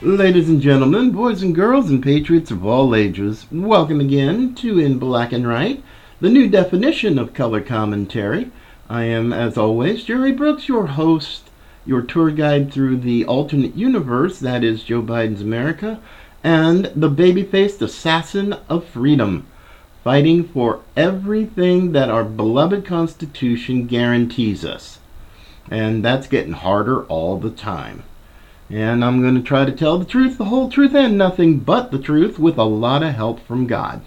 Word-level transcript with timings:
Ladies 0.00 0.48
and 0.48 0.60
gentlemen, 0.60 1.12
boys 1.12 1.42
and 1.42 1.54
girls, 1.54 1.88
and 1.88 2.02
patriots 2.02 2.50
of 2.50 2.66
all 2.66 2.96
ages, 2.96 3.46
welcome 3.52 4.00
again 4.00 4.56
to 4.56 4.80
In 4.80 4.98
Black 4.98 5.32
and 5.32 5.46
Right, 5.46 5.84
the 6.20 6.30
new 6.30 6.48
definition 6.48 7.16
of 7.16 7.32
color 7.32 7.60
commentary. 7.60 8.50
I 8.90 9.04
am, 9.04 9.34
as 9.34 9.58
always, 9.58 10.04
Jerry 10.04 10.32
Brooks, 10.32 10.66
your 10.66 10.86
host, 10.86 11.50
your 11.84 12.00
tour 12.00 12.30
guide 12.30 12.72
through 12.72 12.98
the 12.98 13.26
alternate 13.26 13.76
universe 13.76 14.38
that 14.38 14.64
is 14.64 14.82
Joe 14.82 15.02
Biden's 15.02 15.42
America, 15.42 16.00
and 16.42 16.86
the 16.96 17.10
baby-faced 17.10 17.82
assassin 17.82 18.54
of 18.68 18.86
freedom, 18.86 19.46
fighting 20.02 20.42
for 20.42 20.80
everything 20.96 21.92
that 21.92 22.08
our 22.08 22.24
beloved 22.24 22.86
Constitution 22.86 23.86
guarantees 23.86 24.64
us. 24.64 25.00
And 25.70 26.02
that's 26.02 26.26
getting 26.26 26.54
harder 26.54 27.04
all 27.04 27.38
the 27.38 27.50
time. 27.50 28.04
And 28.70 29.04
I'm 29.04 29.20
going 29.20 29.34
to 29.34 29.42
try 29.42 29.66
to 29.66 29.72
tell 29.72 29.98
the 29.98 30.06
truth, 30.06 30.38
the 30.38 30.46
whole 30.46 30.70
truth, 30.70 30.94
and 30.94 31.18
nothing 31.18 31.58
but 31.58 31.90
the 31.90 31.98
truth 31.98 32.38
with 32.38 32.56
a 32.56 32.64
lot 32.64 33.02
of 33.02 33.14
help 33.14 33.40
from 33.40 33.66
God. 33.66 34.00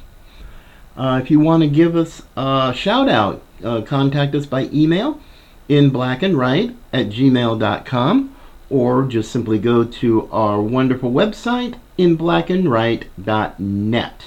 Uh, 0.98 1.20
if 1.22 1.30
you 1.30 1.40
want 1.40 1.62
to 1.62 1.70
give 1.70 1.96
us 1.96 2.24
a 2.36 2.74
shout 2.76 3.10
out, 3.10 3.44
uh, 3.64 3.82
contact 3.82 4.36
us 4.36 4.46
by 4.46 4.70
email 4.74 5.20
in 5.68 5.90
black 5.90 6.24
and 6.24 6.38
right 6.38 6.76
at 6.92 7.10
gmail.com 7.10 8.36
or 8.70 9.06
just 9.06 9.32
simply 9.32 9.60
go 9.60 9.84
to 9.84 10.30
our 10.32 10.62
wonderful 10.62 11.12
website 11.12 11.76
in 11.98 12.18
blackandright.net. 12.18 14.24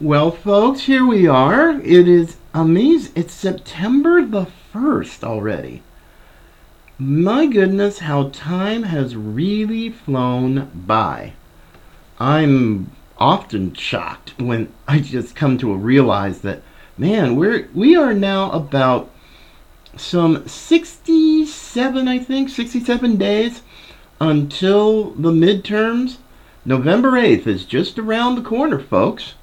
Well, 0.00 0.32
folks, 0.32 0.80
here 0.82 1.06
we 1.06 1.28
are. 1.28 1.80
It 1.80 2.08
is 2.08 2.36
amazing. 2.52 3.12
It's 3.14 3.32
September 3.32 4.26
the 4.26 4.48
1st 4.72 5.22
already. 5.22 5.82
My 6.98 7.46
goodness, 7.46 8.00
how 8.00 8.30
time 8.30 8.84
has 8.84 9.16
really 9.16 9.90
flown 9.90 10.70
by. 10.74 11.32
I'm 12.18 12.90
often 13.18 13.74
shocked 13.74 14.34
when 14.38 14.72
I 14.86 14.98
just 14.98 15.34
come 15.34 15.58
to 15.58 15.74
realize 15.74 16.40
that, 16.40 16.62
man, 16.96 17.36
we're 17.36 17.68
we 17.74 17.96
are 17.96 18.14
now 18.14 18.50
about 18.52 19.10
some 19.96 20.46
67, 20.46 22.08
I 22.08 22.18
think, 22.18 22.48
67 22.48 23.16
days 23.16 23.62
until 24.20 25.10
the 25.12 25.30
midterms. 25.30 26.18
November 26.64 27.12
8th 27.12 27.46
is 27.46 27.64
just 27.64 27.98
around 27.98 28.34
the 28.34 28.42
corner, 28.42 28.80
folks. 28.80 29.34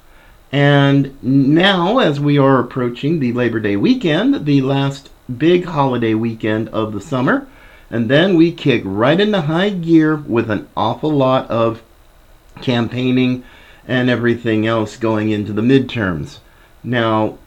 And 0.50 1.16
now, 1.22 1.98
as 1.98 2.20
we 2.20 2.36
are 2.36 2.58
approaching 2.58 3.20
the 3.20 3.32
Labor 3.32 3.60
Day 3.60 3.76
weekend, 3.76 4.44
the 4.44 4.60
last 4.60 5.08
big 5.38 5.64
holiday 5.64 6.14
weekend 6.14 6.68
of 6.70 6.92
the 6.92 7.00
summer, 7.00 7.46
and 7.90 8.10
then 8.10 8.36
we 8.36 8.52
kick 8.52 8.82
right 8.84 9.18
into 9.18 9.42
high 9.42 9.70
gear 9.70 10.16
with 10.16 10.50
an 10.50 10.68
awful 10.76 11.10
lot 11.10 11.48
of 11.50 11.82
campaigning 12.60 13.44
and 13.86 14.10
everything 14.10 14.66
else 14.66 14.96
going 14.96 15.30
into 15.30 15.52
the 15.52 15.62
midterms. 15.62 16.38
Now, 16.84 17.38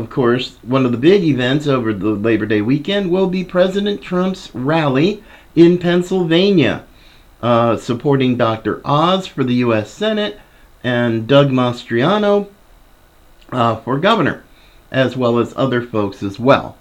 of 0.00 0.08
course, 0.10 0.56
one 0.62 0.86
of 0.86 0.92
the 0.92 0.98
big 0.98 1.22
events 1.22 1.66
over 1.66 1.92
the 1.92 2.10
Labor 2.10 2.46
Day 2.46 2.62
weekend 2.62 3.10
will 3.10 3.26
be 3.26 3.44
President 3.44 4.00
Trump's 4.00 4.50
rally 4.54 5.22
in 5.54 5.78
Pennsylvania, 5.78 6.84
uh, 7.42 7.76
supporting 7.76 8.36
Dr. 8.36 8.80
Oz 8.84 9.26
for 9.26 9.44
the 9.44 9.54
U.S. 9.54 9.90
Senate 9.90 10.40
and 10.82 11.26
Doug 11.26 11.50
Mastriano 11.50 12.48
uh, 13.52 13.76
for 13.76 13.98
governor, 13.98 14.44
as 14.90 15.16
well 15.16 15.38
as 15.38 15.52
other 15.56 15.82
folks 15.82 16.22
as 16.22 16.38
well. 16.38 16.78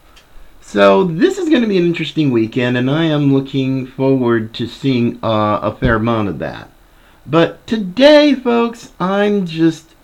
So 0.61 1.03
this 1.03 1.37
is 1.37 1.49
going 1.49 1.61
to 1.61 1.67
be 1.67 1.77
an 1.77 1.85
interesting 1.85 2.31
weekend, 2.31 2.77
and 2.77 2.89
I 2.89 3.05
am 3.05 3.33
looking 3.33 3.87
forward 3.87 4.53
to 4.53 4.67
seeing 4.67 5.19
uh, 5.23 5.59
a 5.61 5.75
fair 5.75 5.95
amount 5.95 6.29
of 6.29 6.39
that. 6.39 6.69
But 7.25 7.65
today, 7.67 8.35
folks, 8.35 8.93
I'm 8.99 9.45
just. 9.45 9.95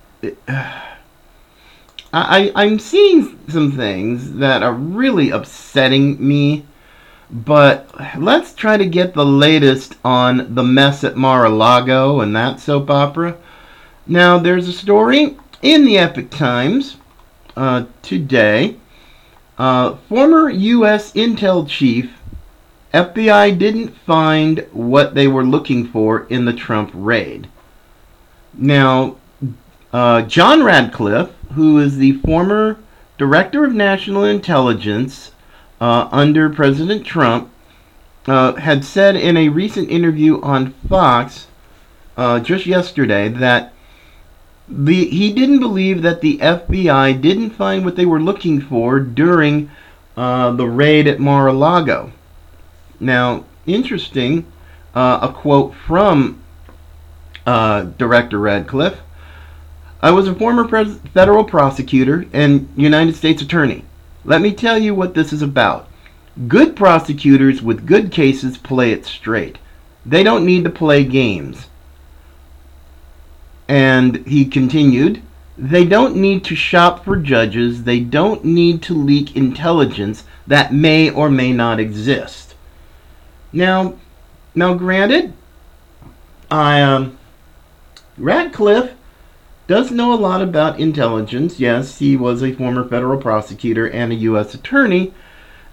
I, 2.18 2.52
I'm 2.56 2.80
seeing 2.80 3.38
some 3.50 3.74
things 3.74 4.36
that 4.36 4.64
are 4.64 4.74
really 4.74 5.32
upsetting 5.32 6.26
me, 6.26 6.66
but 7.30 7.90
let's 8.18 8.54
try 8.54 8.78
to 8.78 8.86
get 8.86 9.14
the 9.14 9.26
latest 9.26 9.96
on 10.06 10.56
the 10.56 10.64
mess 10.64 11.04
at 11.04 11.18
Mar-a-Lago 11.18 12.22
and 12.22 12.34
that 12.34 12.62
soap 12.62 12.90
opera. 12.90 13.38
Now, 14.08 14.38
there's 14.38 14.70
a 14.70 14.74
story 14.74 15.36
in 15.62 15.84
the 15.84 15.98
Epoch 15.98 16.30
Times 16.30 16.96
uh, 17.58 17.84
today. 18.02 18.78
Uh, 19.58 19.96
former 20.08 20.50
U.S. 20.50 21.12
Intel 21.14 21.68
chief, 21.68 22.14
FBI 22.94 23.60
didn't 23.60 23.90
find 23.90 24.66
what 24.72 25.16
they 25.16 25.28
were 25.28 25.46
looking 25.46 25.86
for 25.86 26.28
in 26.28 26.46
the 26.46 26.54
Trump 26.54 26.92
raid. 26.94 27.50
Now, 28.54 29.18
uh, 29.96 30.22
John 30.24 30.62
Ratcliffe, 30.62 31.32
who 31.54 31.80
is 31.80 31.96
the 31.96 32.18
former 32.18 32.78
Director 33.18 33.64
of 33.64 33.74
National 33.74 34.26
Intelligence 34.26 35.32
uh, 35.80 36.10
under 36.12 36.50
President 36.50 37.06
Trump, 37.06 37.50
uh, 38.28 38.56
had 38.56 38.84
said 38.84 39.16
in 39.16 39.38
a 39.38 39.48
recent 39.48 39.90
interview 39.90 40.42
on 40.42 40.74
Fox 40.90 41.48
uh, 42.18 42.42
just 42.42 42.66
yesterday 42.66 43.30
that 43.30 43.72
the, 44.68 45.06
he 45.06 45.32
didn't 45.32 45.62
believe 45.62 46.02
that 46.02 46.20
the 46.20 46.40
FBI 46.40 47.22
didn't 47.22 47.52
find 47.52 47.86
what 47.86 47.96
they 47.96 48.06
were 48.06 48.22
looking 48.22 48.60
for 48.60 49.00
during 49.00 49.72
uh, 50.18 50.52
the 50.52 50.68
raid 50.68 51.08
at 51.08 51.22
Mar-a-Lago. 51.22 52.12
Now, 53.00 53.46
interesting, 53.66 54.46
a 54.94 55.32
quote 55.34 55.74
from 55.74 56.42
Director 57.46 58.40
Ratcliffe. 58.40 59.00
I 60.02 60.12
was 60.12 60.28
a 60.28 60.36
former 60.36 60.68
pres- 60.68 61.00
federal 61.14 61.44
prosecutor 61.44 62.26
and 62.34 62.70
United 62.76 63.16
States 63.16 63.42
attorney. 63.42 63.86
Let 64.24 64.42
me 64.42 64.54
tell 64.54 64.78
you 64.78 64.94
what 64.94 65.14
this 65.14 65.32
is 65.32 65.42
about. 65.42 65.90
Good 66.48 66.76
prosecutors 66.76 67.62
with 67.62 67.86
good 67.86 68.12
cases 68.12 68.58
play 68.58 68.92
it 68.92 69.06
straight. 69.06 69.58
They 70.06 70.24
don't 70.24 70.46
need 70.46 70.64
to 70.66 70.70
play 70.70 71.04
games. 71.04 71.68
And 73.68 74.18
he 74.28 74.46
continued, 74.46 75.22
they 75.58 75.86
don't 75.86 76.16
need 76.18 76.44
to 76.46 76.56
shop 76.56 77.06
for 77.06 77.16
judges. 77.16 77.84
They 77.84 78.00
don't 78.00 78.44
need 78.44 78.82
to 78.84 78.94
leak 78.94 79.36
intelligence 79.36 80.26
that 80.46 80.74
may 80.74 81.10
or 81.10 81.30
may 81.30 81.54
not 81.54 81.80
exist. 81.80 82.56
Now, 83.54 83.96
now 84.54 84.74
granted, 84.74 85.34
I 86.52 86.82
um, 86.82 87.18
Ratcliffe 88.18 88.94
does 89.68 89.92
know 89.92 90.14
a 90.14 90.16
lot 90.16 90.42
about 90.42 90.80
intelligence. 90.80 91.60
Yes, 91.60 92.00
he 92.00 92.16
was 92.16 92.44
a 92.44 92.54
former 92.54 92.88
federal 92.88 93.20
prosecutor 93.20 93.90
and 93.90 94.12
a 94.12 94.16
U.S. 94.16 94.54
attorney. 94.54 95.14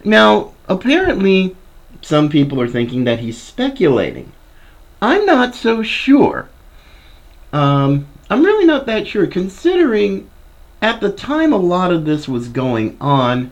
Now, 0.05 0.55
apparently, 0.69 1.57
some 2.01 2.29
people 2.29 2.61
are 2.61 2.69
thinking 2.69 3.05
that 3.05 3.21
he's 3.21 3.41
speculating. 3.41 4.33
I'm 5.01 5.27
not 5.27 5.55
so 5.55 5.83
sure. 5.83 6.49
Um, 7.53 8.07
I'm 8.31 8.45
really 8.45 8.65
not 8.65 8.87
that 8.87 9.07
sure, 9.07 9.27
considering 9.27 10.31
at 10.81 11.01
the 11.01 11.13
time 11.13 11.53
a 11.53 11.59
lot 11.59 11.93
of 11.93 12.05
this 12.05 12.27
was 12.27 12.49
going 12.49 12.97
on, 13.01 13.51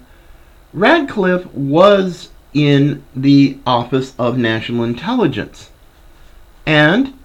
Ratcliffe 0.73 1.47
was 1.53 2.31
in 2.55 3.05
the 3.15 3.59
Office 3.67 4.15
of 4.19 4.39
National 4.39 4.85
Intelligence. 4.85 5.71
And 6.67 7.19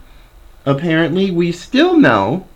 apparently, 0.66 1.32
we 1.32 1.52
still 1.52 1.98
know, 1.98 2.48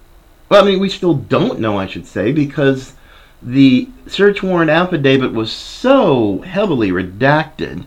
well, 0.50 0.64
I 0.64 0.68
mean, 0.68 0.80
we 0.80 0.90
still 0.90 1.14
don't 1.14 1.60
know, 1.60 1.78
I 1.78 1.86
should 1.88 2.06
say, 2.06 2.32
because 2.32 2.94
the 3.42 3.88
search 4.08 4.44
warrant 4.44 4.72
affidavit 4.72 5.32
was 5.34 5.52
so 5.52 6.40
heavily 6.42 6.90
redacted. 6.90 7.86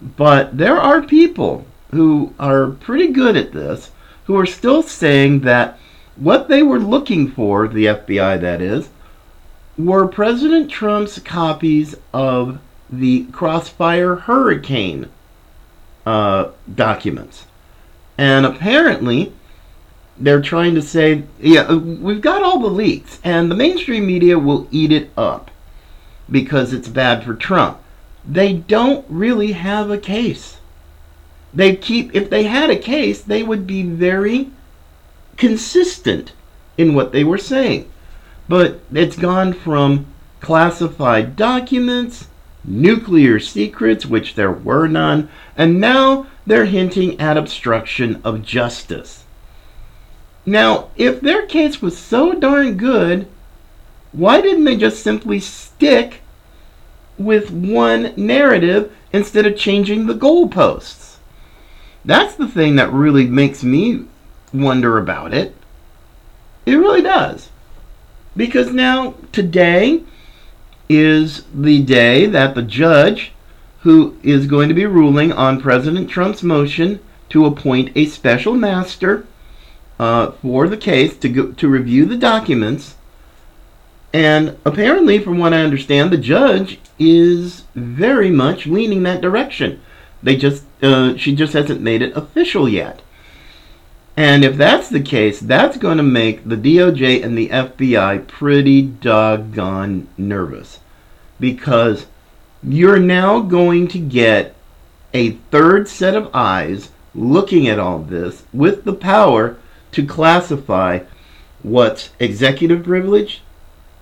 But 0.00 0.58
there 0.58 0.76
are 0.76 1.02
people 1.02 1.66
who 1.90 2.34
are 2.38 2.68
pretty 2.68 3.08
good 3.08 3.36
at 3.36 3.52
this 3.52 3.90
who 4.24 4.36
are 4.36 4.46
still 4.46 4.82
saying 4.82 5.40
that 5.40 5.78
what 6.16 6.48
they 6.48 6.62
were 6.62 6.78
looking 6.78 7.30
for, 7.30 7.66
the 7.66 7.86
FBI 7.86 8.40
that 8.40 8.60
is, 8.60 8.88
were 9.76 10.06
President 10.06 10.70
Trump's 10.70 11.18
copies 11.18 11.96
of 12.12 12.60
the 12.90 13.24
Crossfire 13.32 14.16
Hurricane 14.16 15.08
uh, 16.06 16.50
documents. 16.72 17.46
And 18.16 18.46
apparently, 18.46 19.32
they're 20.18 20.42
trying 20.42 20.74
to 20.76 20.82
say, 20.82 21.24
yeah, 21.40 21.62
uh, 21.62 21.76
we've 21.76 22.20
got 22.20 22.42
all 22.42 22.60
the 22.60 22.68
leaks, 22.68 23.20
and 23.24 23.50
the 23.50 23.56
mainstream 23.56 24.06
media 24.06 24.38
will 24.38 24.68
eat 24.70 24.92
it 24.92 25.10
up 25.16 25.50
because 26.30 26.72
it's 26.72 26.88
bad 26.88 27.24
for 27.24 27.34
Trump. 27.34 27.78
they 28.26 28.54
don't 28.54 29.04
really 29.08 29.52
have 29.52 29.90
a 29.90 29.98
case. 29.98 30.58
They 31.52 31.76
keep 31.76 32.14
if 32.14 32.30
they 32.30 32.44
had 32.44 32.70
a 32.70 32.76
case, 32.76 33.20
they 33.20 33.42
would 33.42 33.66
be 33.66 33.82
very 33.82 34.50
consistent 35.36 36.32
in 36.76 36.94
what 36.94 37.12
they 37.12 37.24
were 37.24 37.38
saying. 37.38 37.90
But 38.48 38.80
it's 38.92 39.16
gone 39.16 39.52
from 39.52 40.06
classified 40.40 41.36
documents, 41.36 42.28
nuclear 42.64 43.38
secrets, 43.40 44.06
which 44.06 44.34
there 44.34 44.52
were 44.52 44.88
none, 44.88 45.28
and 45.56 45.80
now 45.80 46.26
they're 46.46 46.66
hinting 46.66 47.20
at 47.20 47.36
obstruction 47.36 48.20
of 48.24 48.42
justice. 48.42 49.23
Now, 50.46 50.90
if 50.96 51.20
their 51.20 51.46
case 51.46 51.80
was 51.80 51.96
so 51.96 52.34
darn 52.34 52.76
good, 52.76 53.26
why 54.12 54.40
didn't 54.40 54.64
they 54.64 54.76
just 54.76 55.02
simply 55.02 55.40
stick 55.40 56.20
with 57.18 57.50
one 57.50 58.12
narrative 58.16 58.94
instead 59.12 59.46
of 59.46 59.56
changing 59.56 60.06
the 60.06 60.14
goalposts? 60.14 61.16
That's 62.04 62.34
the 62.34 62.48
thing 62.48 62.76
that 62.76 62.92
really 62.92 63.26
makes 63.26 63.64
me 63.64 64.04
wonder 64.52 64.98
about 64.98 65.32
it. 65.32 65.54
It 66.66 66.76
really 66.76 67.02
does. 67.02 67.50
Because 68.36 68.72
now, 68.72 69.14
today 69.32 70.02
is 70.88 71.44
the 71.54 71.82
day 71.82 72.26
that 72.26 72.54
the 72.54 72.62
judge 72.62 73.32
who 73.80 74.16
is 74.22 74.46
going 74.46 74.68
to 74.68 74.74
be 74.74 74.86
ruling 74.86 75.32
on 75.32 75.60
President 75.60 76.10
Trump's 76.10 76.42
motion 76.42 77.00
to 77.30 77.46
appoint 77.46 77.92
a 77.94 78.06
special 78.06 78.54
master 78.54 79.26
uh, 79.98 80.32
for 80.32 80.68
the 80.68 80.76
case 80.76 81.16
to 81.18 81.28
go, 81.28 81.52
to 81.52 81.68
review 81.68 82.04
the 82.04 82.16
documents. 82.16 82.96
And 84.12 84.56
apparently, 84.64 85.18
from 85.18 85.38
what 85.38 85.52
I 85.52 85.62
understand, 85.62 86.10
the 86.10 86.18
judge 86.18 86.78
is 86.98 87.64
very 87.74 88.30
much 88.30 88.66
leaning 88.66 89.02
that 89.02 89.20
direction. 89.20 89.80
They 90.22 90.36
just 90.36 90.64
uh, 90.82 91.16
she 91.16 91.34
just 91.34 91.52
hasn't 91.52 91.80
made 91.80 92.02
it 92.02 92.16
official 92.16 92.68
yet. 92.68 93.02
And 94.16 94.44
if 94.44 94.56
that's 94.56 94.88
the 94.88 95.00
case, 95.00 95.40
that's 95.40 95.76
going 95.76 95.96
to 95.96 96.04
make 96.04 96.48
the 96.48 96.56
DOJ 96.56 97.24
and 97.24 97.36
the 97.36 97.48
FBI 97.48 98.26
pretty 98.28 98.82
doggone 98.82 100.06
nervous. 100.16 100.78
Because 101.40 102.06
you're 102.62 103.00
now 103.00 103.40
going 103.40 103.88
to 103.88 103.98
get 103.98 104.54
a 105.12 105.32
third 105.50 105.88
set 105.88 106.14
of 106.14 106.30
eyes 106.32 106.90
looking 107.14 107.68
at 107.68 107.78
all 107.78 107.98
this 107.98 108.44
with 108.52 108.84
the 108.84 108.92
power 108.92 109.56
to 109.94 110.06
classify 110.06 111.00
what's 111.62 112.10
executive 112.20 112.84
privilege, 112.84 113.42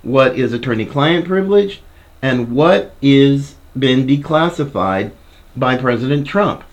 what 0.03 0.37
is 0.39 0.53
attorney 0.53 0.85
client 0.85 1.27
privilege, 1.27 1.83
and 2.21 2.53
what 2.53 2.95
is 3.01 3.55
been 3.79 4.07
declassified 4.07 5.13
by 5.57 5.77
President 5.77 6.27
Trump. 6.27 6.65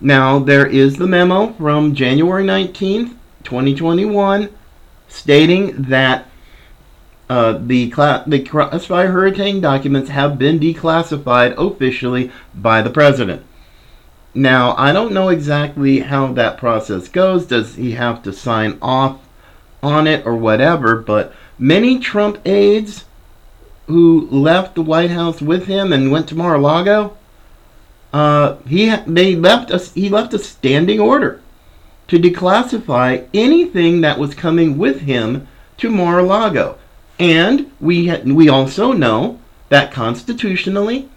Now, 0.00 0.38
there 0.38 0.66
is 0.66 0.96
the 0.96 1.06
memo 1.06 1.52
from 1.54 1.94
January 1.94 2.44
19th, 2.44 3.16
2021, 3.42 4.48
stating 5.08 5.82
that 5.82 6.28
uh, 7.28 7.58
the, 7.60 7.90
cla- 7.90 8.24
the 8.26 8.42
classified 8.42 9.08
hurricane 9.08 9.60
documents 9.60 10.10
have 10.10 10.38
been 10.38 10.58
declassified 10.58 11.54
officially 11.58 12.30
by 12.54 12.80
the 12.80 12.90
president. 12.90 13.44
Now, 14.34 14.74
I 14.76 14.92
don't 14.92 15.12
know 15.12 15.28
exactly 15.28 16.00
how 16.00 16.32
that 16.34 16.58
process 16.58 17.08
goes. 17.08 17.46
Does 17.46 17.76
he 17.76 17.92
have 17.92 18.22
to 18.22 18.32
sign 18.32 18.78
off 18.82 19.18
on 19.82 20.06
it 20.06 20.26
or 20.26 20.36
whatever? 20.36 20.96
But 20.96 21.32
many 21.58 21.98
Trump 21.98 22.38
aides 22.46 23.04
who 23.86 24.28
left 24.30 24.74
the 24.74 24.82
White 24.82 25.10
House 25.10 25.40
with 25.40 25.66
him 25.66 25.92
and 25.92 26.12
went 26.12 26.28
to 26.28 26.34
Mar-a-Lago, 26.34 27.16
uh, 28.12 28.56
he 28.66 28.94
they 29.06 29.34
left 29.34 29.70
us. 29.70 29.92
He 29.92 30.08
left 30.08 30.34
a 30.34 30.38
standing 30.38 31.00
order 31.00 31.42
to 32.06 32.18
declassify 32.18 33.26
anything 33.34 34.00
that 34.00 34.18
was 34.18 34.34
coming 34.34 34.78
with 34.78 35.02
him 35.02 35.46
to 35.78 35.90
Mar-a-Lago, 35.90 36.78
and 37.18 37.70
we 37.80 38.08
ha- 38.08 38.22
we 38.24 38.48
also 38.48 38.92
know 38.92 39.38
that 39.68 39.92
constitutionally 39.92 41.08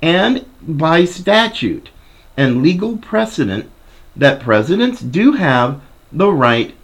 and 0.00 0.46
by 0.62 1.04
statute 1.04 1.90
and 2.38 2.62
legal 2.62 2.96
precedent 2.96 3.68
that 4.14 4.40
presidents 4.40 5.00
do 5.00 5.32
have 5.32 5.80
the 6.12 6.32
right 6.32 6.74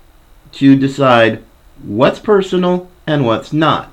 to 0.51 0.77
decide 0.77 1.43
what's 1.81 2.19
personal 2.19 2.91
and 3.07 3.25
what's 3.25 3.53
not. 3.53 3.93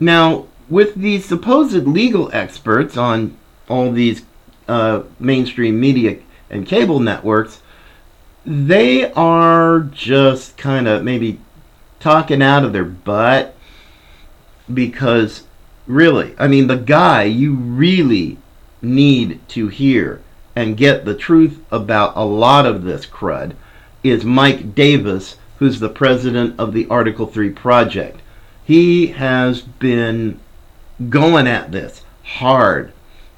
Now, 0.00 0.46
with 0.68 0.94
these 0.94 1.26
supposed 1.26 1.86
legal 1.86 2.30
experts 2.32 2.96
on 2.96 3.36
all 3.68 3.92
these 3.92 4.22
uh, 4.66 5.02
mainstream 5.20 5.78
media 5.78 6.18
and 6.48 6.66
cable 6.66 7.00
networks, 7.00 7.60
they 8.46 9.12
are 9.12 9.80
just 9.80 10.56
kind 10.56 10.88
of 10.88 11.04
maybe 11.04 11.38
talking 12.00 12.42
out 12.42 12.64
of 12.64 12.72
their 12.72 12.84
butt 12.84 13.54
because 14.72 15.44
really, 15.86 16.34
I 16.38 16.48
mean, 16.48 16.66
the 16.66 16.76
guy 16.76 17.24
you 17.24 17.54
really 17.54 18.38
need 18.80 19.46
to 19.48 19.68
hear 19.68 20.22
and 20.56 20.76
get 20.76 21.04
the 21.04 21.14
truth 21.14 21.60
about 21.70 22.16
a 22.16 22.24
lot 22.24 22.66
of 22.66 22.84
this 22.84 23.06
crud 23.06 23.54
is 24.02 24.24
Mike 24.24 24.74
Davis, 24.74 25.36
who's 25.58 25.80
the 25.80 25.88
president 25.88 26.58
of 26.58 26.72
the 26.72 26.86
Article 26.88 27.26
3 27.26 27.50
Project. 27.50 28.20
He 28.64 29.08
has 29.08 29.62
been 29.62 30.38
going 31.08 31.46
at 31.46 31.72
this 31.72 32.02
hard 32.22 32.92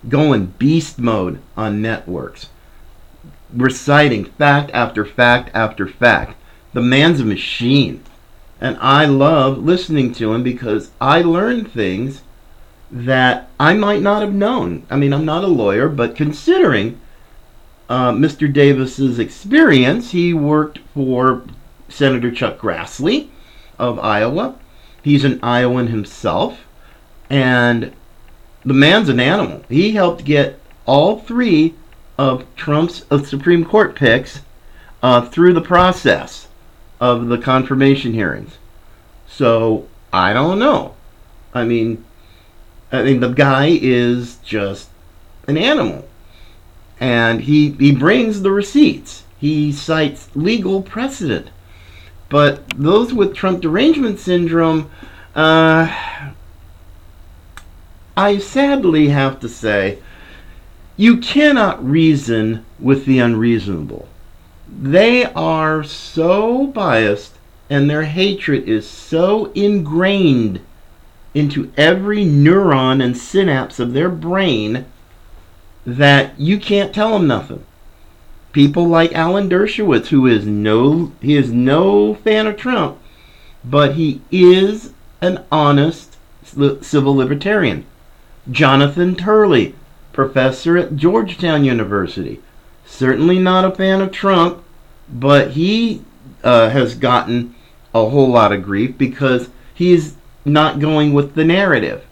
going 0.09 0.47
beast 0.59 0.99
mode 0.99 1.41
on 1.57 1.83
networks, 1.83 2.49
reciting 3.53 4.25
fact 4.25 4.71
after 4.73 5.05
fact 5.05 5.51
after 5.55 5.87
fact. 5.87 6.37
The 6.73 6.83
man's 6.83 7.21
a 7.21 7.25
machine. 7.25 8.03
And 8.61 8.77
I 8.81 9.05
love 9.07 9.59
listening 9.59 10.13
to 10.15 10.33
him 10.33 10.43
because 10.43 10.91
I 11.01 11.23
learn 11.23 11.65
things 11.65 12.23
that 12.91 13.51
I 13.59 13.75
might 13.75 14.03
not 14.03 14.23
have 14.23 14.33
known. 14.33 14.87
I 14.89 14.97
mean, 14.97 15.13
I'm 15.13 15.25
not 15.25 15.45
a 15.45 15.49
lawyer, 15.49 15.89
but 15.89 16.17
considering 16.17 17.01
uh, 17.89 18.13
Mr. 18.13 18.53
Davis's 18.53 19.19
experience, 19.19 20.11
he 20.11 20.35
worked 20.35 20.79
for 20.95 21.45
Senator 21.89 22.31
Chuck 22.31 22.59
Grassley 22.59 23.29
of 23.79 23.99
Iowa. 23.99 24.57
He's 25.03 25.25
an 25.25 25.39
Iowan 25.43 25.89
himself, 25.89 26.61
and 27.31 27.93
the 28.65 28.75
man's 28.75 29.09
an 29.09 29.21
animal. 29.21 29.63
He 29.69 29.93
helped 29.93 30.25
get 30.25 30.59
all 30.85 31.21
three 31.21 31.75
of 32.19 32.45
Trump's 32.57 33.05
Supreme 33.29 33.65
Court 33.65 33.95
picks 33.95 34.41
uh, 35.03 35.23
through 35.23 35.53
the 35.53 35.61
process 35.61 36.49
of 37.01 37.29
the 37.29 37.39
confirmation 37.39 38.13
hearings. 38.15 38.59
So 39.29 39.87
I 40.13 40.33
don't 40.33 40.59
know. 40.59 40.95
I 41.55 41.65
mean, 41.65 42.05
I 42.91 43.03
mean 43.03 43.21
the 43.21 43.29
guy 43.29 43.79
is 43.81 44.37
just 44.37 44.89
an 45.47 45.57
animal, 45.57 46.09
and 47.01 47.43
he 47.43 47.71
he 47.73 47.93
brings 47.93 48.43
the 48.43 48.51
receipts. 48.51 49.25
He 49.39 49.73
cites 49.73 50.29
legal 50.35 50.83
precedent, 50.83 51.49
but 52.29 52.69
those 52.71 53.13
with 53.13 53.35
Trump 53.35 53.61
derangement 53.61 54.19
syndrome. 54.19 54.91
Uh, 55.35 55.95
I 58.17 58.39
sadly 58.39 59.09
have 59.09 59.41
to 59.41 59.49
say, 59.49 59.99
you 60.97 61.19
cannot 61.19 61.87
reason 61.87 62.65
with 62.79 63.05
the 63.05 63.19
unreasonable. 63.19 64.09
They 64.67 65.25
are 65.25 65.85
so 65.85 66.67
biased 66.69 67.35
and 67.69 67.91
their 67.91 68.05
hatred 68.05 68.69
is 68.69 68.89
so 68.89 69.47
ingrained 69.53 70.61
into 71.35 71.71
every 71.77 72.25
neuron 72.25 73.03
and 73.05 73.17
synapse 73.17 73.79
of 73.79 73.93
their 73.93 74.09
brain 74.09 74.87
that 75.87 76.39
you 76.39 76.59
can't 76.59 76.95
tell 76.95 77.13
them 77.13 77.27
nothing. 77.27 77.65
People 78.53 78.89
like 78.89 79.15
Alan 79.15 79.49
Dershowitz, 79.49 80.09
who 80.09 80.27
is 80.27 80.45
no 80.45 81.13
he 81.21 81.37
is 81.37 81.53
no 81.53 82.15
fan 82.15 82.47
of 82.47 82.57
Trump, 82.57 82.99
but 83.65 83.95
he 83.95 84.21
is 84.31 84.93
an 85.21 85.45
honest 85.53 86.17
civil 86.43 87.15
libertarian. 87.15 87.85
Jonathan 88.51 89.15
Turley, 89.15 89.75
professor 90.13 90.77
at 90.77 90.97
Georgetown 90.97 91.65
University. 91.65 92.41
Certainly 92.85 93.39
not 93.39 93.65
a 93.65 93.75
fan 93.75 94.01
of 94.01 94.13
Trump, 94.13 94.63
but 95.09 95.53
he 95.53 96.03
uh, 96.43 96.71
has 96.71 96.95
gotten 96.95 97.55
a 97.95 98.09
whole 98.09 98.29
lot 98.29 98.53
of 98.53 98.63
grief 98.63 98.97
because 98.97 99.51
he's 99.75 100.17
not 100.45 100.79
going 100.79 101.13
with 101.13 101.35
the 101.35 101.45
narrative. 101.45 102.05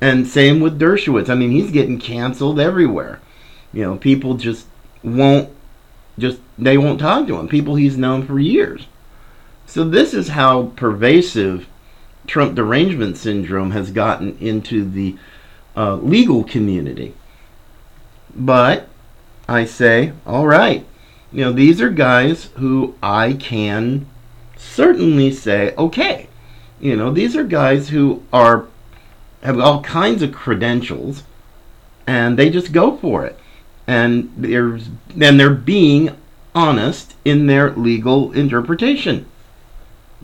And 0.00 0.26
same 0.26 0.60
with 0.60 0.78
Dershowitz. 0.78 1.28
I 1.28 1.34
mean, 1.34 1.50
he's 1.50 1.70
getting 1.70 1.98
canceled 1.98 2.60
everywhere. 2.60 3.20
You 3.72 3.82
know, 3.82 3.96
people 3.96 4.34
just 4.34 4.66
won't 5.02 5.50
just 6.18 6.40
they 6.58 6.78
won't 6.78 7.00
talk 7.00 7.26
to 7.26 7.38
him. 7.38 7.48
People 7.48 7.76
he's 7.76 7.96
known 7.96 8.26
for 8.26 8.38
years. 8.38 8.86
So 9.66 9.84
this 9.84 10.14
is 10.14 10.28
how 10.28 10.72
pervasive 10.76 11.66
Trump 12.26 12.54
derangement 12.54 13.16
syndrome 13.16 13.72
has 13.72 13.90
gotten 13.90 14.36
into 14.38 14.88
the 14.88 15.16
uh, 15.76 15.96
legal 15.96 16.44
community. 16.44 17.14
But 18.34 18.88
I 19.48 19.64
say, 19.64 20.12
all 20.26 20.46
right, 20.46 20.86
you 21.32 21.44
know, 21.44 21.52
these 21.52 21.80
are 21.80 21.90
guys 21.90 22.50
who 22.56 22.94
I 23.02 23.34
can 23.34 24.06
certainly 24.56 25.30
say, 25.32 25.74
okay, 25.76 26.28
you 26.80 26.96
know, 26.96 27.12
these 27.12 27.36
are 27.36 27.44
guys 27.44 27.88
who 27.88 28.22
are 28.32 28.66
have 29.42 29.58
all 29.58 29.82
kinds 29.82 30.22
of 30.22 30.32
credentials, 30.32 31.22
and 32.06 32.38
they 32.38 32.50
just 32.50 32.72
go 32.72 32.96
for 32.96 33.24
it, 33.24 33.38
and 33.86 34.32
there's 34.36 34.88
and 35.20 35.38
they're 35.40 35.50
being 35.50 36.16
honest 36.54 37.14
in 37.24 37.46
their 37.46 37.70
legal 37.72 38.32
interpretation. 38.32 39.26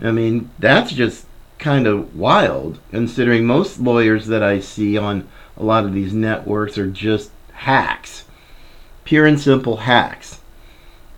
I 0.01 0.11
mean, 0.11 0.49
that's 0.59 0.91
just 0.91 1.25
kind 1.59 1.87
of 1.87 2.15
wild, 2.15 2.79
considering 2.91 3.45
most 3.45 3.79
lawyers 3.79 4.27
that 4.27 4.43
I 4.43 4.59
see 4.59 4.97
on 4.97 5.27
a 5.55 5.63
lot 5.63 5.85
of 5.85 5.93
these 5.93 6.13
networks 6.13 6.77
are 6.77 6.89
just 6.89 7.31
hacks, 7.53 8.25
pure 9.03 9.25
and 9.25 9.39
simple 9.39 9.77
hacks, 9.77 10.41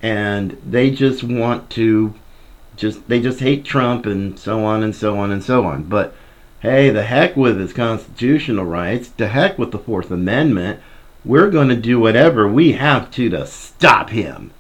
and 0.02 0.58
they 0.66 0.92
just 0.92 1.24
want 1.24 1.70
to 1.72 2.14
just 2.76 3.08
they 3.08 3.22
just 3.22 3.40
hate 3.40 3.64
Trump 3.64 4.06
and 4.06 4.38
so 4.38 4.64
on 4.66 4.84
and 4.84 4.96
so 4.96 5.18
on 5.18 5.32
and 5.32 5.44
so 5.44 5.66
on. 5.66 5.84
But 5.84 6.14
hey, 6.66 6.90
the 6.90 7.04
heck 7.04 7.38
with 7.38 7.60
his 7.60 7.74
constitutional 7.74 8.66
rights, 8.66 9.10
to 9.10 9.28
heck 9.28 9.60
with 9.60 9.72
the 9.72 9.78
Fourth 9.78 10.10
Amendment. 10.10 10.80
We're 11.24 11.52
going 11.52 11.70
to 11.70 11.76
do 11.76 12.00
whatever 12.00 12.48
we 12.48 12.74
have 12.74 13.12
to 13.12 13.30
to 13.30 13.46
stop 13.46 14.10
him. 14.10 14.52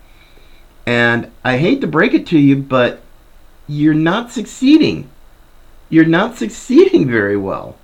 And 0.86 1.32
I 1.44 1.58
hate 1.58 1.82
to 1.82 1.88
break 1.88 2.14
it 2.14 2.28
to 2.28 2.40
you, 2.40 2.58
but 2.58 3.02
you're 3.68 3.96
not 3.96 4.32
succeeding. 4.32 5.10
You're 5.90 6.06
not 6.06 6.38
succeeding 6.38 7.08
very 7.08 7.38
well 7.38 7.76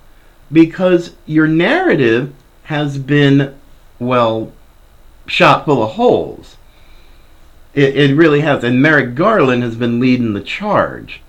because 0.52 1.16
your 1.26 1.48
narrative 1.48 2.32
has 2.64 2.98
been, 2.98 3.58
well, 3.98 4.52
shot 5.26 5.64
full 5.64 5.82
of 5.82 5.92
holes. 5.92 6.56
It, 7.74 7.96
it 7.96 8.16
really 8.16 8.42
has. 8.42 8.62
And 8.62 8.80
Merrick 8.80 9.16
Garland 9.16 9.64
has 9.64 9.74
been 9.74 9.98
leading 9.98 10.34
the 10.34 10.42
charge, 10.42 11.22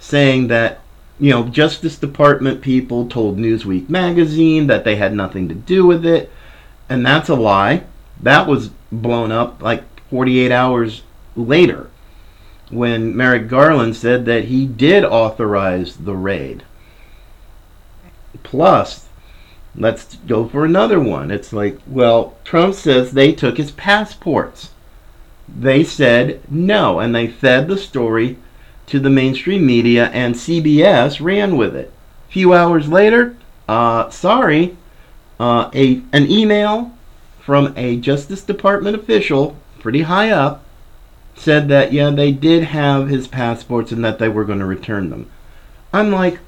saying 0.00 0.48
that, 0.48 0.80
you 1.18 1.30
know, 1.30 1.44
Justice 1.44 1.96
Department 1.96 2.60
people 2.60 3.08
told 3.08 3.38
Newsweek 3.38 3.88
magazine 3.88 4.66
that 4.66 4.84
they 4.84 4.96
had 4.96 5.14
nothing 5.14 5.48
to 5.48 5.54
do 5.54 5.86
with 5.86 6.04
it. 6.04 6.30
And 6.88 7.04
that's 7.06 7.28
a 7.28 7.34
lie. 7.34 7.84
That 8.20 8.46
was 8.46 8.70
blown 8.90 9.30
up 9.32 9.62
like 9.62 9.84
48 10.10 10.50
hours 10.50 11.02
later 11.36 11.90
when 12.70 13.16
Merrick 13.16 13.48
Garland 13.48 13.96
said 13.96 14.24
that 14.26 14.46
he 14.46 14.66
did 14.66 15.04
authorize 15.04 15.96
the 15.96 16.14
raid. 16.14 16.64
Plus, 18.42 19.08
let's 19.76 20.16
go 20.16 20.48
for 20.48 20.64
another 20.64 20.98
one. 20.98 21.30
It's 21.30 21.52
like, 21.52 21.78
well, 21.86 22.36
Trump 22.44 22.74
says 22.74 23.12
they 23.12 23.32
took 23.32 23.56
his 23.56 23.70
passports. 23.70 24.70
They 25.48 25.84
said 25.84 26.40
no, 26.50 26.98
and 26.98 27.14
they 27.14 27.28
fed 27.28 27.68
the 27.68 27.78
story 27.78 28.38
to 28.86 29.00
the 29.00 29.10
mainstream 29.10 29.66
media, 29.66 30.10
and 30.10 30.34
CBS 30.34 31.20
ran 31.24 31.56
with 31.56 31.74
it. 31.74 31.92
A 32.28 32.32
few 32.32 32.52
hours 32.52 32.88
later, 32.88 33.36
uh, 33.68 34.10
sorry, 34.10 34.76
uh, 35.40 35.70
a 35.74 36.02
an 36.12 36.30
email 36.30 36.92
from 37.40 37.72
a 37.76 37.96
Justice 37.96 38.42
Department 38.42 38.96
official, 38.96 39.56
pretty 39.78 40.02
high 40.02 40.30
up, 40.30 40.64
said 41.34 41.68
that 41.68 41.92
yeah, 41.92 42.10
they 42.10 42.32
did 42.32 42.64
have 42.64 43.08
his 43.08 43.26
passports 43.28 43.92
and 43.92 44.04
that 44.04 44.18
they 44.18 44.28
were 44.28 44.44
going 44.44 44.58
to 44.60 44.64
return 44.64 45.10
them. 45.10 45.28
I'm 45.92 46.10
like, 46.10 46.38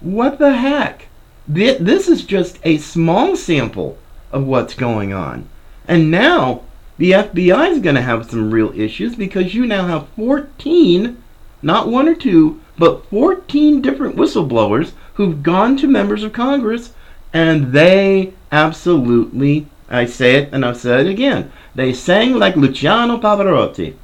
what 0.00 0.38
the 0.38 0.54
heck? 0.54 1.08
Thi- 1.52 1.78
This 1.78 2.08
is 2.08 2.24
just 2.24 2.58
a 2.62 2.78
small 2.78 3.36
sample 3.36 3.98
of 4.32 4.46
what's 4.46 4.74
going 4.74 5.12
on. 5.12 5.48
And 5.88 6.10
now 6.10 6.62
the 6.98 7.12
FBI 7.12 7.70
is 7.70 7.80
going 7.80 7.96
to 7.96 8.02
have 8.02 8.30
some 8.30 8.50
real 8.50 8.78
issues 8.78 9.16
because 9.16 9.54
you 9.54 9.66
now 9.66 9.86
have 9.86 10.08
14, 10.10 11.22
not 11.64 11.88
one 11.88 12.08
or 12.08 12.14
two, 12.14 12.60
but 12.78 13.06
14 13.06 13.80
different 13.80 14.16
whistleblowers 14.16 14.92
who've 15.14 15.42
gone 15.42 15.76
to 15.78 15.86
members 15.86 16.22
of 16.22 16.32
Congress 16.32 16.92
and 17.32 17.72
they 17.72 18.32
absolutely, 18.52 19.66
I 19.90 20.06
say 20.06 20.36
it 20.36 20.50
and 20.52 20.64
I'll 20.64 20.74
say 20.74 21.00
it 21.00 21.06
again, 21.08 21.50
they 21.74 21.92
sang 21.92 22.34
like 22.34 22.56
Luciano 22.56 23.18
Pavarotti 23.18 23.94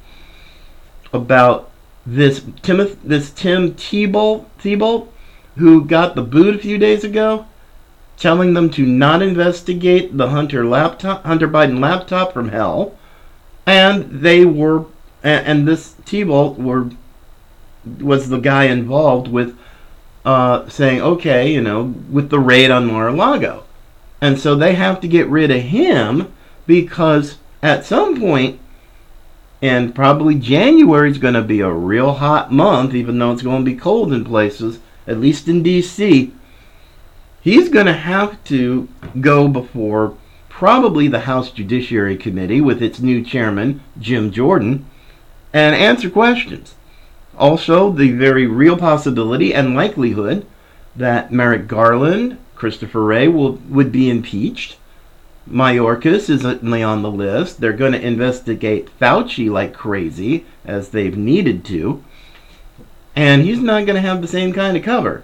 about 1.13 1.69
this 2.05 2.41
Timoth- 2.61 2.97
this 3.03 3.31
Tim 3.31 3.73
Thibault, 3.73 4.45
Thibault 4.57 5.07
who 5.57 5.85
got 5.85 6.15
the 6.15 6.21
boot 6.21 6.55
a 6.55 6.59
few 6.59 6.77
days 6.77 7.03
ago, 7.03 7.45
telling 8.17 8.53
them 8.53 8.69
to 8.71 8.85
not 8.85 9.21
investigate 9.21 10.17
the 10.17 10.29
Hunter 10.29 10.65
laptop, 10.65 11.23
Hunter 11.25 11.47
Biden 11.47 11.79
laptop 11.79 12.33
from 12.33 12.49
hell, 12.49 12.95
and 13.65 14.21
they 14.21 14.45
were, 14.45 14.85
and, 15.23 15.45
and 15.45 15.67
this 15.67 15.89
Thibault 16.05 16.53
were 16.53 16.89
was 17.85 18.29
the 18.29 18.39
guy 18.39 18.65
involved 18.65 19.27
with 19.27 19.57
uh, 20.25 20.67
saying, 20.69 21.01
okay, 21.01 21.51
you 21.51 21.61
know, 21.61 21.95
with 22.09 22.29
the 22.29 22.39
raid 22.39 22.69
on 22.71 22.85
Mar-a-Lago, 22.85 23.63
and 24.19 24.39
so 24.39 24.55
they 24.55 24.75
have 24.75 25.01
to 25.01 25.07
get 25.07 25.27
rid 25.27 25.49
of 25.49 25.61
him 25.61 26.31
because 26.67 27.37
at 27.63 27.85
some 27.85 28.19
point 28.19 28.59
and 29.61 29.93
probably 29.93 30.35
January 30.35 31.11
is 31.11 31.19
going 31.19 31.35
to 31.35 31.41
be 31.41 31.59
a 31.59 31.71
real 31.71 32.13
hot 32.13 32.51
month, 32.51 32.95
even 32.95 33.19
though 33.19 33.31
it's 33.31 33.43
going 33.43 33.63
to 33.63 33.71
be 33.71 33.77
cold 33.77 34.11
in 34.11 34.25
places, 34.25 34.79
at 35.05 35.19
least 35.19 35.47
in 35.47 35.61
D.C. 35.61 36.33
He's 37.41 37.69
going 37.69 37.85
to 37.85 37.93
have 37.93 38.43
to 38.45 38.89
go 39.19 39.47
before 39.47 40.17
probably 40.49 41.07
the 41.07 41.21
House 41.21 41.51
Judiciary 41.51 42.17
Committee 42.17 42.61
with 42.61 42.81
its 42.81 42.99
new 42.99 43.23
chairman, 43.23 43.81
Jim 43.99 44.31
Jordan, 44.31 44.87
and 45.53 45.75
answer 45.75 46.09
questions. 46.09 46.75
Also, 47.41 47.91
the 47.91 48.11
very 48.11 48.45
real 48.45 48.77
possibility 48.77 49.51
and 49.51 49.75
likelihood 49.75 50.45
that 50.95 51.31
Merrick 51.31 51.67
Garland, 51.67 52.37
Christopher 52.53 53.03
Wray 53.03 53.27
will, 53.27 53.53
would 53.67 53.91
be 53.91 54.11
impeached. 54.11 54.77
Mayorkas 55.49 56.29
is 56.29 56.43
certainly 56.43 56.83
on 56.83 57.01
the 57.01 57.09
list. 57.09 57.59
They're 57.59 57.73
going 57.73 57.93
to 57.93 58.07
investigate 58.07 58.91
Fauci 58.99 59.49
like 59.49 59.73
crazy, 59.73 60.45
as 60.65 60.89
they've 60.89 61.17
needed 61.17 61.65
to. 61.65 62.03
And 63.15 63.41
he's 63.41 63.59
not 63.59 63.87
going 63.87 63.95
to 63.95 64.07
have 64.07 64.21
the 64.21 64.27
same 64.27 64.53
kind 64.53 64.77
of 64.77 64.83
cover 64.83 65.23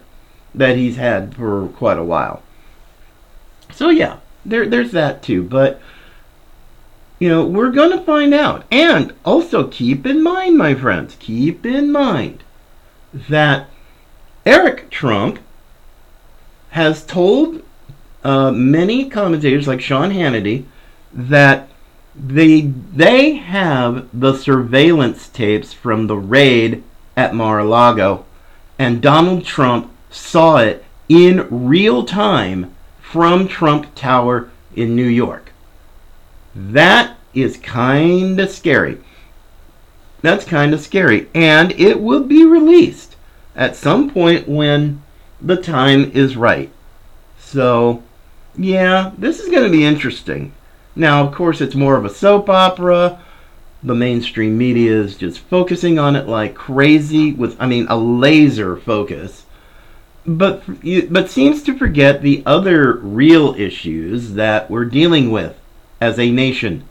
that 0.55 0.75
he's 0.75 0.95
had 0.95 1.35
for 1.35 1.67
quite 1.67 1.99
a 1.99 2.03
while. 2.03 2.41
So, 3.71 3.89
yeah, 3.89 4.17
there, 4.43 4.67
there's 4.67 4.91
that 4.93 5.21
too. 5.21 5.43
But, 5.43 5.79
you 7.19 7.29
know, 7.29 7.45
we're 7.45 7.71
going 7.71 7.91
to 7.91 8.03
find 8.03 8.33
out. 8.33 8.65
And 8.71 9.13
also 9.25 9.67
keep 9.67 10.05
in 10.05 10.21
mind, 10.21 10.57
my 10.57 10.75
friends, 10.75 11.15
keep 11.19 11.65
in 11.65 11.91
mind 11.91 12.43
that 13.13 13.67
Eric 14.45 14.89
Trump 14.89 15.39
has 16.69 17.05
told 17.05 17.63
uh, 18.23 18.51
many 18.51 19.09
commentators 19.09 19.67
like 19.67 19.81
Sean 19.81 20.11
Hannity 20.11 20.65
that 21.13 21.69
they 22.15 22.61
they 22.61 23.35
have 23.35 24.07
the 24.11 24.35
surveillance 24.35 25.29
tapes 25.29 25.71
from 25.73 26.07
the 26.07 26.17
raid 26.17 26.83
at 27.15 27.35
Mar-a-Lago, 27.35 28.25
and 28.77 29.01
Donald 29.01 29.45
Trump 29.45 29.91
saw 30.09 30.57
it 30.57 30.83
in 31.07 31.47
real 31.49 32.05
time 32.05 32.75
from 32.99 33.47
Trump 33.47 33.93
Tower 33.95 34.49
in 34.75 34.95
New 34.95 35.07
York. 35.07 35.51
That 36.59 37.17
is 37.35 37.57
kind 37.57 38.39
of 38.39 38.49
scary. 38.49 38.97
That's 40.23 40.43
kind 40.43 40.73
of 40.73 40.81
scary, 40.81 41.29
and 41.35 41.71
it 41.73 42.01
will 42.01 42.23
be 42.23 42.45
released 42.45 43.15
at 43.55 43.75
some 43.75 44.09
point 44.09 44.47
when 44.47 45.03
the 45.39 45.57
time 45.57 46.09
is 46.15 46.35
right. 46.35 46.71
So, 47.37 48.01
yeah, 48.57 49.11
this 49.19 49.39
is 49.39 49.49
going 49.49 49.65
to 49.65 49.69
be 49.69 49.85
interesting. 49.85 50.51
Now, 50.95 51.23
of 51.23 51.31
course, 51.31 51.61
it's 51.61 51.75
more 51.75 51.95
of 51.95 52.05
a 52.05 52.09
soap 52.09 52.49
opera. 52.49 53.21
The 53.83 53.93
mainstream 53.93 54.57
media 54.57 54.99
is 54.99 55.15
just 55.15 55.37
focusing 55.37 55.99
on 55.99 56.15
it 56.15 56.27
like 56.27 56.55
crazy 56.55 57.33
with, 57.33 57.55
I 57.61 57.67
mean, 57.67 57.85
a 57.87 57.95
laser 57.95 58.75
focus. 58.75 59.45
But, 60.25 60.63
but 61.11 61.29
seems 61.29 61.61
to 61.63 61.77
forget 61.77 62.23
the 62.23 62.41
other 62.47 62.93
real 62.93 63.53
issues 63.53 64.33
that 64.33 64.71
we're 64.71 64.85
dealing 64.85 65.29
with 65.29 65.55
as 65.99 66.19
a 66.19 66.31
nation 66.31 66.87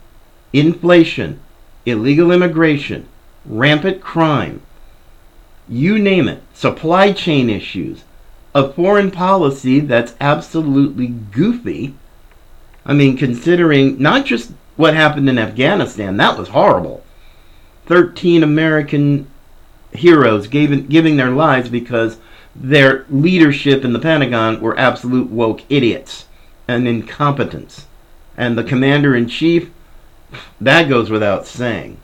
inflation, 0.53 1.39
illegal 1.85 2.31
immigration, 2.31 3.07
rampant 3.45 4.01
crime, 4.01 4.61
you 5.67 5.99
name 5.99 6.27
it, 6.27 6.41
supply 6.53 7.11
chain 7.11 7.49
issues, 7.49 8.03
a 8.55 8.71
foreign 8.71 9.11
policy 9.11 9.79
that's 9.79 10.15
absolutely 10.21 11.07
goofy. 11.07 11.93
I 12.85 12.93
mean, 12.93 13.17
considering 13.17 14.01
not 14.01 14.25
just 14.25 14.51
what 14.77 14.93
happened 14.93 15.29
in 15.29 15.37
Afghanistan, 15.37 16.17
that 16.17 16.37
was 16.37 16.49
horrible. 16.49 17.03
13 17.87 18.43
American 18.43 19.27
heroes 19.91 20.47
gave, 20.47 20.89
giving 20.89 21.17
their 21.17 21.31
lives 21.31 21.69
because 21.69 22.17
their 22.55 23.05
leadership 23.09 23.83
in 23.83 23.93
the 23.93 23.99
Pentagon 23.99 24.61
were 24.61 24.77
absolute 24.79 25.29
woke 25.29 25.61
idiots. 25.69 26.25
and 26.67 26.87
incompetence. 26.87 27.86
And 28.37 28.57
the 28.57 28.63
commander 28.63 29.15
in 29.15 29.27
chief, 29.27 29.71
that 30.61 30.87
goes 30.87 31.09
without 31.09 31.47
saying. 31.47 31.99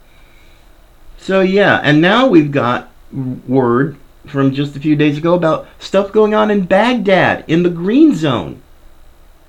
So, 1.16 1.40
yeah, 1.40 1.80
and 1.82 2.00
now 2.00 2.26
we've 2.26 2.50
got 2.50 2.90
word 3.12 3.96
from 4.26 4.52
just 4.52 4.76
a 4.76 4.80
few 4.80 4.96
days 4.96 5.16
ago 5.18 5.34
about 5.34 5.66
stuff 5.78 6.12
going 6.12 6.34
on 6.34 6.50
in 6.50 6.66
Baghdad 6.66 7.44
in 7.46 7.62
the 7.62 7.70
green 7.70 8.14
zone. 8.14 8.60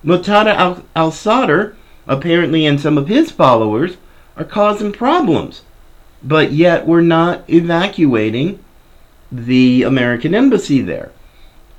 Muqtada 0.03 0.83
al 0.95 1.11
Sadr, 1.11 1.75
apparently, 2.07 2.65
and 2.65 2.79
some 2.79 2.97
of 2.97 3.07
his 3.07 3.31
followers 3.31 3.97
are 4.37 4.43
causing 4.43 4.91
problems. 4.91 5.63
But 6.21 6.51
yet, 6.51 6.85
we're 6.85 7.01
not 7.01 7.43
evacuating 7.49 8.63
the 9.31 9.83
American 9.83 10.35
embassy 10.35 10.81
there. 10.81 11.11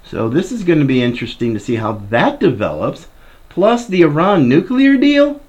So, 0.04 0.28
this 0.28 0.52
is 0.52 0.64
going 0.64 0.80
to 0.80 0.84
be 0.84 1.02
interesting 1.02 1.54
to 1.54 1.60
see 1.60 1.76
how 1.76 1.92
that 2.10 2.40
develops. 2.40 3.08
Plus, 3.56 3.86
the 3.86 4.02
Iran 4.02 4.50
nuclear 4.50 4.98
deal, 4.98 5.40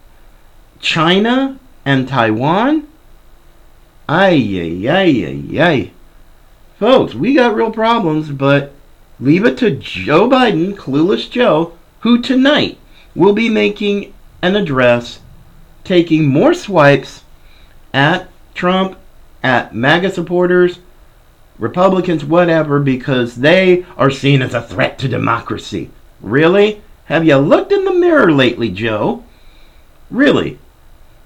China 0.80 1.60
and 1.84 2.08
Taiwan. 2.08 2.88
Ay, 4.08 4.32
ay, 4.32 4.88
ay, 4.88 5.26
ay, 5.26 5.60
ay. 5.60 5.92
Folks, 6.80 7.14
we 7.14 7.34
got 7.34 7.54
real 7.54 7.70
problems, 7.70 8.30
but 8.30 8.72
leave 9.20 9.44
it 9.44 9.58
to 9.58 9.72
Joe 9.72 10.30
Biden, 10.30 10.74
clueless 10.74 11.30
Joe, 11.30 11.74
who 12.00 12.22
tonight 12.22 12.78
will 13.14 13.34
be 13.34 13.50
making 13.50 14.14
an 14.42 14.56
address 14.56 15.20
taking 15.84 16.28
more 16.28 16.54
swipes 16.54 17.26
at 17.94 18.30
Trump, 18.54 18.98
at 19.44 19.76
MAGA 19.76 20.12
supporters, 20.12 20.80
Republicans, 21.60 22.24
whatever, 22.24 22.80
because 22.80 23.36
they 23.36 23.86
are 23.98 24.10
seen 24.10 24.42
as 24.42 24.54
a 24.54 24.62
threat 24.62 24.98
to 25.00 25.10
democracy. 25.10 25.90
Really? 26.22 26.82
Have 27.08 27.26
you 27.26 27.38
looked 27.38 27.72
in 27.72 27.86
the 27.86 27.94
mirror 27.94 28.32
lately, 28.32 28.70
Joe? 28.70 29.24
Really? 30.10 30.60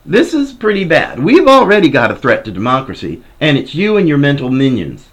This 0.05 0.33
is 0.33 0.53
pretty 0.53 0.83
bad. 0.83 1.23
We've 1.23 1.47
already 1.47 1.89
got 1.89 2.11
a 2.11 2.15
threat 2.15 2.45
to 2.45 2.51
democracy, 2.51 3.23
and 3.39 3.57
it's 3.57 3.75
you 3.75 3.97
and 3.97 4.07
your 4.07 4.17
mental 4.17 4.50
minions. 4.50 5.09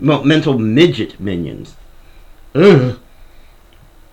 Well, 0.00 0.24
mental 0.24 0.58
midget 0.58 1.18
minions. 1.20 1.76
Ugh. 2.54 2.98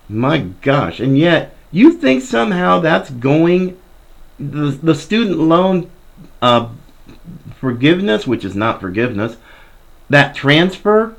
My 0.08 0.38
gosh. 0.62 1.00
And 1.00 1.18
yet, 1.18 1.56
you 1.70 1.92
think 1.92 2.22
somehow 2.22 2.80
that's 2.80 3.10
going. 3.10 3.76
The, 4.38 4.70
the 4.70 4.94
student 4.94 5.38
loan 5.38 5.90
uh, 6.42 6.68
forgiveness, 7.58 8.26
which 8.26 8.44
is 8.44 8.54
not 8.54 8.80
forgiveness, 8.80 9.36
that 10.08 10.34
transfer 10.34 11.16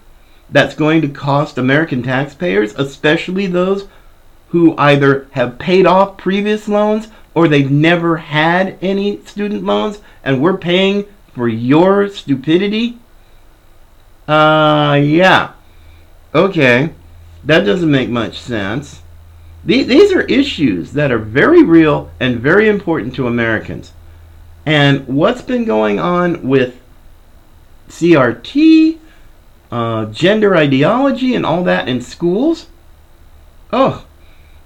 that's 0.49 0.75
going 0.75 1.01
to 1.01 1.09
cost 1.09 1.57
American 1.57 2.03
taxpayers, 2.03 2.73
especially 2.75 3.47
those 3.47 3.87
who 4.49 4.75
either 4.77 5.27
have 5.31 5.59
paid 5.59 5.85
off 5.85 6.17
previous 6.17 6.67
loans 6.67 7.07
or 7.33 7.47
they've 7.47 7.71
never 7.71 8.17
had 8.17 8.77
any 8.81 9.23
student 9.25 9.63
loans 9.63 10.01
and 10.23 10.41
we're 10.41 10.57
paying 10.57 11.05
for 11.33 11.47
your 11.47 12.07
stupidity? 12.09 12.97
Uh, 14.27 14.99
yeah. 15.01 15.51
Okay. 16.33 16.91
That 17.43 17.65
doesn't 17.65 17.91
make 17.91 18.09
much 18.09 18.39
sense. 18.39 19.01
These 19.65 20.13
are 20.13 20.21
issues 20.21 20.93
that 20.93 21.11
are 21.11 21.17
very 21.17 21.63
real 21.63 22.11
and 22.19 22.39
very 22.39 22.69
important 22.69 23.15
to 23.15 23.27
Americans. 23.27 23.93
And 24.65 25.07
what's 25.07 25.41
been 25.41 25.65
going 25.65 25.99
on 25.99 26.47
with 26.47 26.79
CRT, 27.89 28.99
uh, 29.71 30.05
gender 30.05 30.55
ideology, 30.55 31.33
and 31.33 31.45
all 31.45 31.63
that 31.63 31.87
in 31.87 32.01
schools? 32.01 32.67
Oh, 33.73 34.04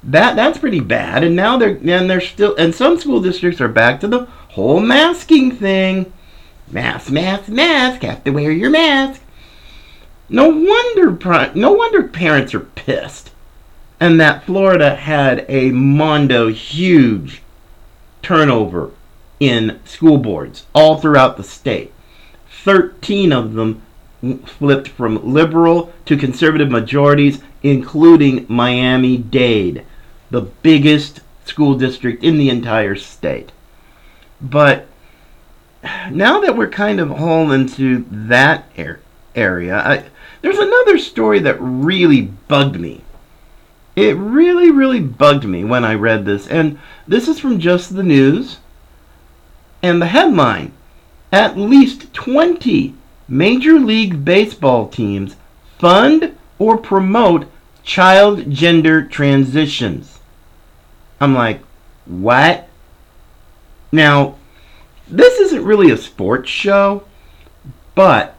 that 0.03 0.35
that's 0.35 0.57
pretty 0.57 0.79
bad. 0.79 1.23
And 1.23 1.35
now 1.35 1.57
they're 1.57 1.77
and 1.77 2.09
they're 2.09 2.21
still 2.21 2.55
and 2.55 2.73
some 2.73 2.99
school 2.99 3.21
districts 3.21 3.61
are 3.61 3.67
back 3.67 3.99
to 4.01 4.07
the 4.07 4.25
whole 4.49 4.79
masking 4.79 5.51
thing. 5.51 6.11
Mask, 6.69 7.11
mask, 7.11 7.49
mask. 7.49 8.03
Have 8.03 8.23
to 8.23 8.31
wear 8.31 8.51
your 8.51 8.69
mask. 8.69 9.21
No 10.29 10.47
wonder, 10.49 11.51
no 11.55 11.71
wonder 11.71 12.07
parents 12.07 12.53
are 12.53 12.59
pissed 12.59 13.31
and 13.99 14.19
that 14.19 14.45
Florida 14.45 14.95
had 14.95 15.45
a 15.49 15.71
mondo 15.71 16.47
huge 16.47 17.41
turnover 18.21 18.91
in 19.39 19.79
school 19.85 20.17
boards 20.17 20.65
all 20.73 20.97
throughout 20.97 21.37
the 21.37 21.43
state. 21.43 21.93
13 22.63 23.31
of 23.31 23.53
them 23.53 23.81
flipped 24.45 24.87
from 24.87 25.33
liberal 25.33 25.93
to 26.05 26.17
conservative 26.17 26.69
majorities, 26.69 27.41
including 27.63 28.45
Miami 28.49 29.17
Dade, 29.17 29.85
the 30.29 30.41
biggest 30.41 31.21
school 31.45 31.75
district 31.75 32.23
in 32.23 32.37
the 32.37 32.49
entire 32.49 32.95
state. 32.95 33.51
But 34.41 34.87
now 36.11 36.39
that 36.41 36.55
we're 36.55 36.69
kind 36.69 36.99
of 36.99 37.11
all 37.11 37.51
into 37.51 38.05
that 38.09 38.69
area, 39.35 39.77
I, 39.77 40.05
there's 40.41 40.59
another 40.59 40.97
story 40.97 41.39
that 41.39 41.57
really 41.59 42.21
bugged 42.21 42.79
me 42.79 43.01
it 43.99 44.15
really, 44.15 44.71
really 44.71 45.01
bugged 45.01 45.43
me 45.43 45.65
when 45.65 45.83
I 45.83 45.93
read 45.93 46.23
this. 46.23 46.47
And 46.47 46.79
this 47.05 47.27
is 47.27 47.39
from 47.39 47.59
Just 47.59 47.95
the 47.95 48.03
News. 48.03 48.59
And 49.83 50.01
the 50.01 50.07
headline 50.07 50.71
At 51.31 51.57
least 51.57 52.13
20 52.13 52.93
Major 53.27 53.79
League 53.79 54.23
Baseball 54.23 54.87
teams 54.87 55.35
fund 55.77 56.37
or 56.57 56.77
promote 56.77 57.47
child 57.83 58.49
gender 58.49 59.03
transitions. 59.03 60.18
I'm 61.19 61.33
like, 61.33 61.61
what? 62.05 62.67
Now, 63.91 64.35
this 65.07 65.39
isn't 65.39 65.65
really 65.65 65.91
a 65.91 65.97
sports 65.97 66.49
show, 66.49 67.03
but 67.95 68.35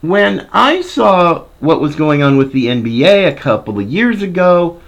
when 0.00 0.48
I 0.52 0.80
saw 0.80 1.44
what 1.60 1.80
was 1.80 1.94
going 1.94 2.22
on 2.22 2.36
with 2.36 2.52
the 2.52 2.66
NBA 2.66 3.28
a 3.28 3.34
couple 3.34 3.78
of 3.78 3.90
years 3.90 4.22
ago, 4.22 4.80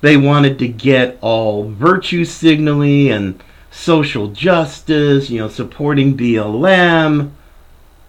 they 0.00 0.16
wanted 0.16 0.58
to 0.58 0.68
get 0.68 1.18
all 1.20 1.68
virtue 1.70 2.24
signaling 2.24 3.08
and 3.10 3.42
social 3.70 4.28
justice, 4.28 5.30
you 5.30 5.38
know, 5.38 5.48
supporting 5.48 6.16
BLM 6.16 7.30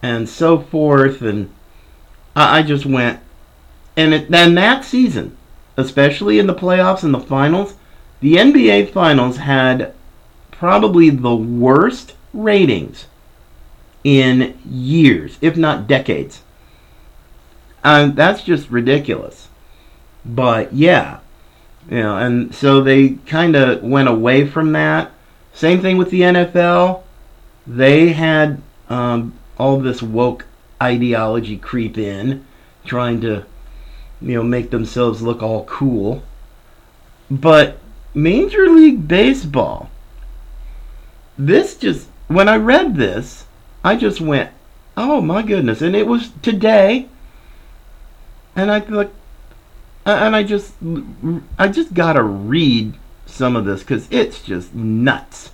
and 0.01 0.27
so 0.27 0.59
forth. 0.59 1.21
And 1.21 1.53
I, 2.35 2.63
just 2.63 2.85
went, 2.85 3.19
and 3.95 4.13
then 4.13 4.55
that 4.55 4.85
season, 4.85 5.36
especially 5.77 6.39
in 6.39 6.47
the 6.47 6.53
playoffs 6.53 7.03
and 7.03 7.13
the 7.13 7.19
finals, 7.19 7.75
the 8.19 8.35
NBA 8.35 8.91
finals 8.91 9.37
had 9.37 9.93
probably 10.51 11.09
the 11.09 11.35
worst 11.35 12.15
ratings 12.33 13.05
in 14.03 14.57
years, 14.69 15.37
if 15.41 15.55
not 15.55 15.87
decades. 15.87 16.41
And 17.83 18.15
that's 18.15 18.43
just 18.43 18.69
ridiculous. 18.69 19.47
But 20.25 20.73
yeah, 20.73 21.19
you 21.89 21.99
know, 21.99 22.17
and 22.17 22.53
so 22.53 22.81
they 22.81 23.09
kind 23.25 23.55
of 23.55 23.83
went 23.83 24.09
away 24.09 24.47
from 24.47 24.73
that. 24.73 25.11
Same 25.53 25.81
thing 25.81 25.97
with 25.97 26.09
the 26.09 26.21
NFL. 26.21 27.03
They 27.65 28.09
had 28.13 28.61
um, 28.89 29.33
all 29.57 29.79
this 29.79 30.01
woke 30.01 30.45
ideology 30.81 31.57
creep 31.57 31.97
in, 31.97 32.45
trying 32.85 33.21
to, 33.21 33.45
you 34.21 34.35
know, 34.35 34.43
make 34.43 34.69
themselves 34.69 35.21
look 35.21 35.41
all 35.41 35.65
cool. 35.65 36.23
But 37.29 37.77
Major 38.13 38.67
League 38.69 39.07
Baseball, 39.07 39.89
this 41.37 41.75
just, 41.75 42.07
when 42.27 42.49
I 42.49 42.57
read 42.57 42.95
this, 42.95 43.45
I 43.83 43.95
just 43.95 44.19
went, 44.19 44.51
oh 44.95 45.21
my 45.21 45.41
goodness. 45.43 45.81
And 45.81 45.95
it 45.95 46.07
was 46.07 46.31
today. 46.41 47.07
And 48.55 48.71
I 48.71 48.79
like, 48.79 49.11
and 50.05 50.35
I 50.35 50.43
just, 50.43 50.73
I 51.59 51.67
just 51.67 51.93
gotta 51.93 52.23
read 52.23 52.95
some 53.25 53.55
of 53.55 53.65
this 53.65 53.81
because 53.81 54.07
it's 54.09 54.41
just 54.41 54.73
nuts. 54.73 55.51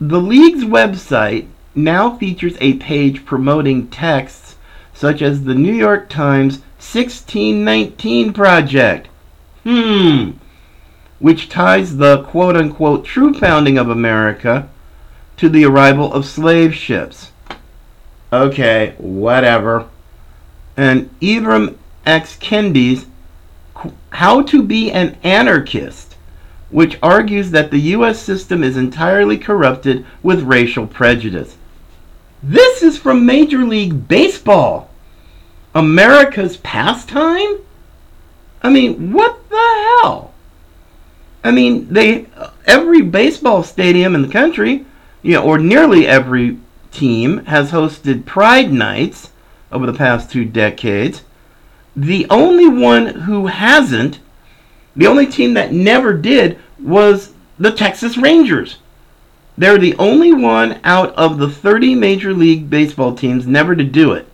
The 0.00 0.20
league's 0.20 0.64
website 0.64 1.46
now 1.74 2.16
features 2.16 2.56
a 2.60 2.74
page 2.74 3.24
promoting 3.24 3.88
texts 3.88 4.56
such 4.92 5.22
as 5.22 5.44
the 5.44 5.54
New 5.54 5.72
York 5.72 6.10
Times 6.10 6.60
1619 6.82 8.32
Project. 8.32 9.08
Hmm. 9.62 10.32
Which 11.20 11.48
ties 11.48 11.96
the 11.96 12.24
quote 12.24 12.56
unquote 12.56 13.04
true 13.04 13.32
founding 13.32 13.78
of 13.78 13.88
America 13.88 14.68
to 15.36 15.48
the 15.48 15.64
arrival 15.64 16.12
of 16.12 16.26
slave 16.26 16.74
ships. 16.74 17.30
Okay, 18.32 18.94
whatever. 18.98 19.88
And 20.76 21.08
Ibram 21.20 21.76
X. 22.04 22.36
Kendi's 22.38 23.06
How 24.10 24.42
to 24.42 24.62
Be 24.62 24.90
an 24.90 25.16
Antiracist, 25.22 26.14
which 26.70 26.98
argues 27.00 27.52
that 27.52 27.70
the 27.70 27.78
U.S. 27.96 28.18
system 28.20 28.64
is 28.64 28.76
entirely 28.76 29.38
corrupted 29.38 30.04
with 30.22 30.42
racial 30.42 30.86
prejudice. 30.86 31.56
This 32.42 32.82
is 32.82 32.98
from 32.98 33.24
Major 33.24 33.64
League 33.64 34.08
Baseball. 34.08 34.90
America's 35.74 36.56
pastime? 36.58 37.58
I 38.62 38.70
mean, 38.70 39.12
what 39.12 39.48
the 39.48 39.56
hell? 39.56 40.32
I 41.44 41.50
mean, 41.50 41.92
they 41.92 42.26
every 42.66 43.02
baseball 43.02 43.62
stadium 43.62 44.14
in 44.14 44.22
the 44.22 44.28
country, 44.28 44.84
you 45.22 45.32
know, 45.34 45.44
or 45.44 45.58
nearly 45.58 46.06
every 46.06 46.58
team 46.92 47.44
has 47.46 47.70
hosted 47.70 48.24
Pride 48.24 48.72
nights 48.72 49.30
over 49.72 49.86
the 49.86 49.92
past 49.92 50.30
two 50.30 50.44
decades. 50.44 51.22
The 51.96 52.26
only 52.30 52.68
one 52.68 53.06
who 53.06 53.46
hasn't, 53.46 54.20
the 54.94 55.06
only 55.06 55.26
team 55.26 55.54
that 55.54 55.72
never 55.72 56.12
did, 56.12 56.58
was 56.78 57.32
the 57.58 57.72
Texas 57.72 58.16
Rangers. 58.16 58.78
They're 59.58 59.78
the 59.78 59.96
only 59.96 60.32
one 60.32 60.80
out 60.84 61.14
of 61.14 61.38
the 61.38 61.50
30 61.50 61.94
Major 61.94 62.32
League 62.32 62.70
Baseball 62.70 63.14
teams 63.14 63.46
never 63.46 63.76
to 63.76 63.84
do 63.84 64.12
it. 64.12 64.26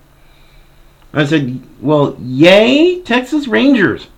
I 1.13 1.25
said, 1.25 1.63
well, 1.81 2.17
yay, 2.21 3.01
Texas 3.01 3.49
Rangers. 3.49 4.09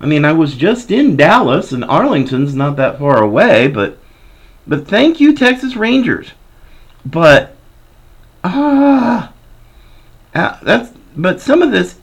I 0.00 0.06
mean, 0.06 0.24
I 0.24 0.32
was 0.32 0.54
just 0.54 0.90
in 0.90 1.16
Dallas, 1.16 1.72
and 1.72 1.84
Arlington's 1.84 2.54
not 2.54 2.76
that 2.76 2.98
far 2.98 3.22
away, 3.22 3.68
but 3.68 3.98
but 4.66 4.86
thank 4.86 5.20
you, 5.20 5.34
Texas 5.34 5.76
Rangers. 5.76 6.32
But 7.04 7.54
ah, 8.42 9.32
uh, 10.34 10.58
that's 10.62 10.92
but 11.16 11.40
some 11.40 11.60
of 11.60 11.70
this. 11.70 11.98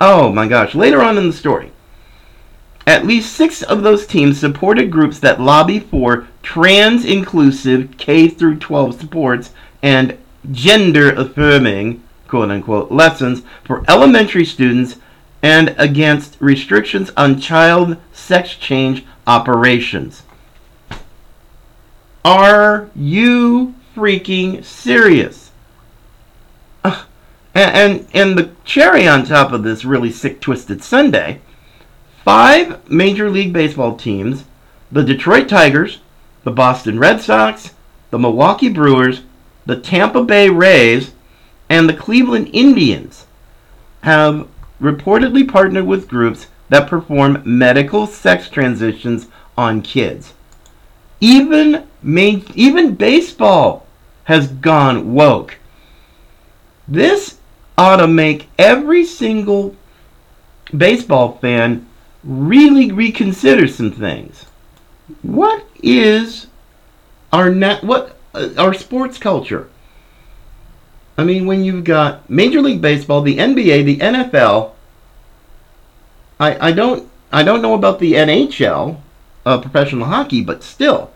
oh 0.00 0.32
my 0.32 0.46
gosh! 0.46 0.74
Later 0.74 1.02
on 1.02 1.18
in 1.18 1.26
the 1.26 1.32
story, 1.32 1.72
at 2.86 3.06
least 3.06 3.34
six 3.34 3.62
of 3.62 3.82
those 3.82 4.06
teams 4.06 4.38
supported 4.38 4.90
groups 4.90 5.18
that 5.18 5.40
lobby 5.40 5.80
for 5.80 6.28
trans-inclusive 6.42 7.96
K 7.98 8.28
through 8.28 8.58
12 8.58 9.00
sports 9.00 9.50
and 9.82 10.16
gender-affirming 10.52 12.02
quote 12.28 12.50
unquote 12.50 12.90
lessons 12.90 13.42
for 13.64 13.84
elementary 13.88 14.44
students 14.44 14.96
and 15.42 15.74
against 15.78 16.36
restrictions 16.40 17.10
on 17.16 17.40
child 17.40 17.96
sex 18.12 18.54
change 18.56 19.04
operations. 19.26 20.22
Are 22.24 22.90
you 22.96 23.74
freaking 23.94 24.64
serious? 24.64 25.52
Uh, 26.82 27.04
and, 27.54 27.76
and, 27.76 28.08
and 28.12 28.38
the 28.38 28.50
cherry 28.64 29.06
on 29.06 29.24
top 29.24 29.52
of 29.52 29.62
this 29.62 29.84
really 29.84 30.10
sick, 30.10 30.40
twisted 30.40 30.82
Sunday 30.82 31.40
five 32.24 32.90
Major 32.90 33.30
League 33.30 33.52
Baseball 33.52 33.96
teams 33.96 34.44
the 34.90 35.04
Detroit 35.04 35.48
Tigers, 35.48 36.00
the 36.44 36.50
Boston 36.50 36.98
Red 36.98 37.20
Sox, 37.20 37.74
the 38.10 38.18
Milwaukee 38.18 38.68
Brewers, 38.68 39.22
the 39.66 39.76
Tampa 39.76 40.22
Bay 40.22 40.48
Rays, 40.48 41.12
and 41.68 41.88
the 41.88 41.94
Cleveland 41.94 42.48
Indians 42.52 43.26
have 44.02 44.48
reportedly 44.80 45.46
partnered 45.46 45.86
with 45.86 46.08
groups 46.08 46.46
that 46.68 46.88
perform 46.88 47.42
medical 47.44 48.06
sex 48.06 48.48
transitions 48.48 49.28
on 49.56 49.82
kids. 49.82 50.34
Even 51.20 51.86
made, 52.02 52.50
even 52.54 52.94
baseball 52.94 53.86
has 54.24 54.48
gone 54.48 55.12
woke. 55.14 55.56
This 56.86 57.38
ought 57.78 57.96
to 57.96 58.06
make 58.06 58.48
every 58.58 59.04
single 59.04 59.74
baseball 60.76 61.38
fan 61.38 61.86
really 62.22 62.90
reconsider 62.92 63.66
some 63.66 63.92
things. 63.92 64.46
What 65.22 65.64
is 65.82 66.48
our 67.32 67.50
net 67.50 67.84
what 67.84 68.15
our 68.56 68.74
sports 68.74 69.18
culture? 69.18 69.68
I 71.18 71.24
mean, 71.24 71.46
when 71.46 71.64
you've 71.64 71.84
got 71.84 72.28
Major 72.28 72.60
League 72.60 72.82
Baseball, 72.82 73.22
the 73.22 73.38
NBA, 73.38 73.84
the 73.84 73.98
NFL, 73.98 74.72
I, 76.38 76.68
I 76.68 76.72
don't 76.72 77.08
I 77.32 77.42
don't 77.42 77.62
know 77.62 77.74
about 77.74 77.98
the 77.98 78.12
NHL, 78.12 79.00
uh, 79.44 79.58
professional 79.58 80.06
hockey, 80.06 80.42
but 80.42 80.62
still, 80.62 81.10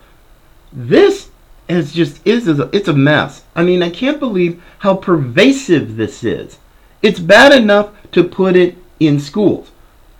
this 0.73 1.31
is 1.69 1.93
just 1.93 2.27
is 2.27 2.49
a, 2.49 2.69
it's 2.73 2.89
a 2.89 2.93
mess. 2.93 3.45
I 3.55 3.63
mean, 3.63 3.83
I 3.83 3.91
can't 3.91 4.19
believe 4.19 4.63
how 4.79 4.97
pervasive 4.97 5.97
this 5.97 6.25
is. 6.25 6.59
It's 7.03 7.21
bad 7.21 7.53
enough 7.53 7.91
to 8.13 8.25
put 8.25 8.57
it 8.57 8.77
in 8.99 9.21
schools. 9.21 9.71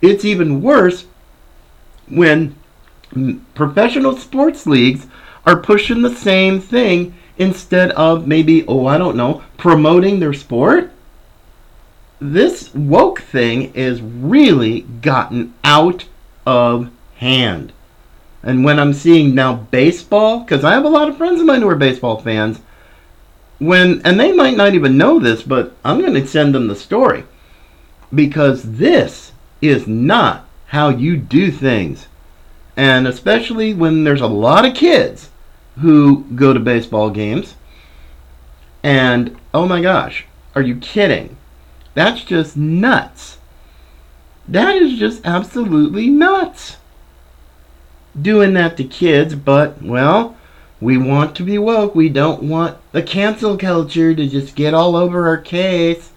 It's 0.01 0.25
even 0.25 0.61
worse 0.61 1.05
when 2.07 2.55
professional 3.53 4.17
sports 4.17 4.65
leagues 4.65 5.07
are 5.45 5.55
pushing 5.57 6.01
the 6.01 6.15
same 6.15 6.59
thing 6.59 7.13
instead 7.37 7.91
of 7.91 8.27
maybe, 8.27 8.65
oh, 8.67 8.85
I 8.85 8.97
don't 8.97 9.17
know, 9.17 9.43
promoting 9.57 10.19
their 10.19 10.33
sport. 10.33 10.91
This 12.19 12.73
woke 12.75 13.21
thing 13.21 13.73
is 13.73 14.01
really 14.01 14.81
gotten 14.81 15.53
out 15.63 16.05
of 16.45 16.91
hand. 17.15 17.73
And 18.43 18.63
when 18.63 18.79
I'm 18.79 18.93
seeing 18.93 19.33
now 19.33 19.53
baseball, 19.55 20.41
because 20.41 20.63
I 20.63 20.73
have 20.73 20.85
a 20.85 20.89
lot 20.89 21.09
of 21.09 21.17
friends 21.17 21.39
of 21.39 21.47
mine 21.47 21.61
who 21.61 21.69
are 21.69 21.75
baseball 21.75 22.21
fans, 22.21 22.59
when 23.57 24.01
and 24.03 24.19
they 24.19 24.31
might 24.31 24.57
not 24.57 24.73
even 24.73 24.97
know 24.97 25.19
this, 25.19 25.43
but 25.43 25.75
I'm 25.85 26.01
going 26.01 26.15
to 26.15 26.27
send 26.27 26.55
them 26.55 26.67
the 26.67 26.75
story 26.75 27.23
because 28.13 28.63
this 28.63 29.31
is 29.61 29.87
not 29.87 30.47
how 30.67 30.89
you 30.89 31.17
do 31.17 31.51
things. 31.51 32.07
And 32.75 33.07
especially 33.07 33.73
when 33.73 34.03
there's 34.03 34.21
a 34.21 34.27
lot 34.27 34.65
of 34.65 34.73
kids 34.73 35.30
who 35.79 36.25
go 36.35 36.53
to 36.53 36.59
baseball 36.59 37.09
games. 37.09 37.55
And 38.83 39.37
oh 39.53 39.67
my 39.67 39.81
gosh, 39.81 40.25
are 40.55 40.61
you 40.61 40.75
kidding? 40.75 41.37
That's 41.93 42.23
just 42.23 42.57
nuts. 42.57 43.37
That 44.47 44.75
is 44.75 44.97
just 44.97 45.25
absolutely 45.25 46.09
nuts. 46.09 46.77
Doing 48.19 48.53
that 48.55 48.75
to 48.77 48.83
kids, 48.83 49.35
but 49.35 49.81
well, 49.81 50.35
we 50.81 50.97
want 50.97 51.35
to 51.35 51.43
be 51.43 51.57
woke. 51.57 51.95
We 51.95 52.09
don't 52.09 52.43
want 52.43 52.77
the 52.91 53.03
cancel 53.03 53.57
culture 53.57 54.13
to 54.13 54.27
just 54.27 54.55
get 54.55 54.73
all 54.73 54.95
over 54.95 55.27
our 55.27 55.37
case. 55.37 56.11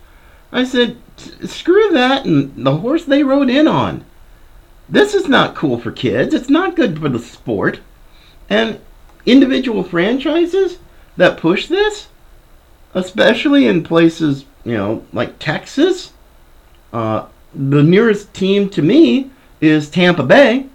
I 0.50 0.64
said, 0.64 0.96
screw 1.44 1.90
that 1.90 2.24
and 2.24 2.64
the 2.64 2.78
horse 2.78 3.04
they 3.04 3.22
rode 3.22 3.50
in 3.50 3.68
on. 3.68 4.04
This 4.88 5.14
is 5.14 5.28
not 5.28 5.54
cool 5.54 5.78
for 5.78 5.92
kids. 5.92 6.34
It's 6.34 6.50
not 6.50 6.76
good 6.76 6.98
for 6.98 7.08
the 7.08 7.18
sport. 7.18 7.80
And 8.48 8.80
individual 9.26 9.82
franchises 9.82 10.78
that 11.16 11.38
push 11.38 11.68
this, 11.68 12.08
especially 12.94 13.66
in 13.66 13.82
places, 13.82 14.44
you 14.64 14.76
know, 14.76 15.04
like 15.12 15.38
Texas, 15.38 16.12
uh, 16.92 17.26
the 17.54 17.82
nearest 17.82 18.32
team 18.34 18.68
to 18.70 18.82
me 18.82 19.30
is 19.60 19.88
Tampa 19.88 20.22
Bay, 20.22 20.66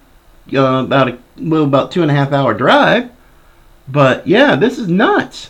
uh, 0.54 0.84
about 0.84 1.10
a 1.10 1.18
well, 1.38 1.64
about 1.64 1.92
two 1.92 2.02
and 2.02 2.12
a 2.12 2.14
half 2.14 2.32
hour 2.32 2.54
drive. 2.54 3.12
But 3.88 4.28
yeah, 4.28 4.56
this 4.56 4.78
is 4.78 4.88
nuts. 4.88 5.50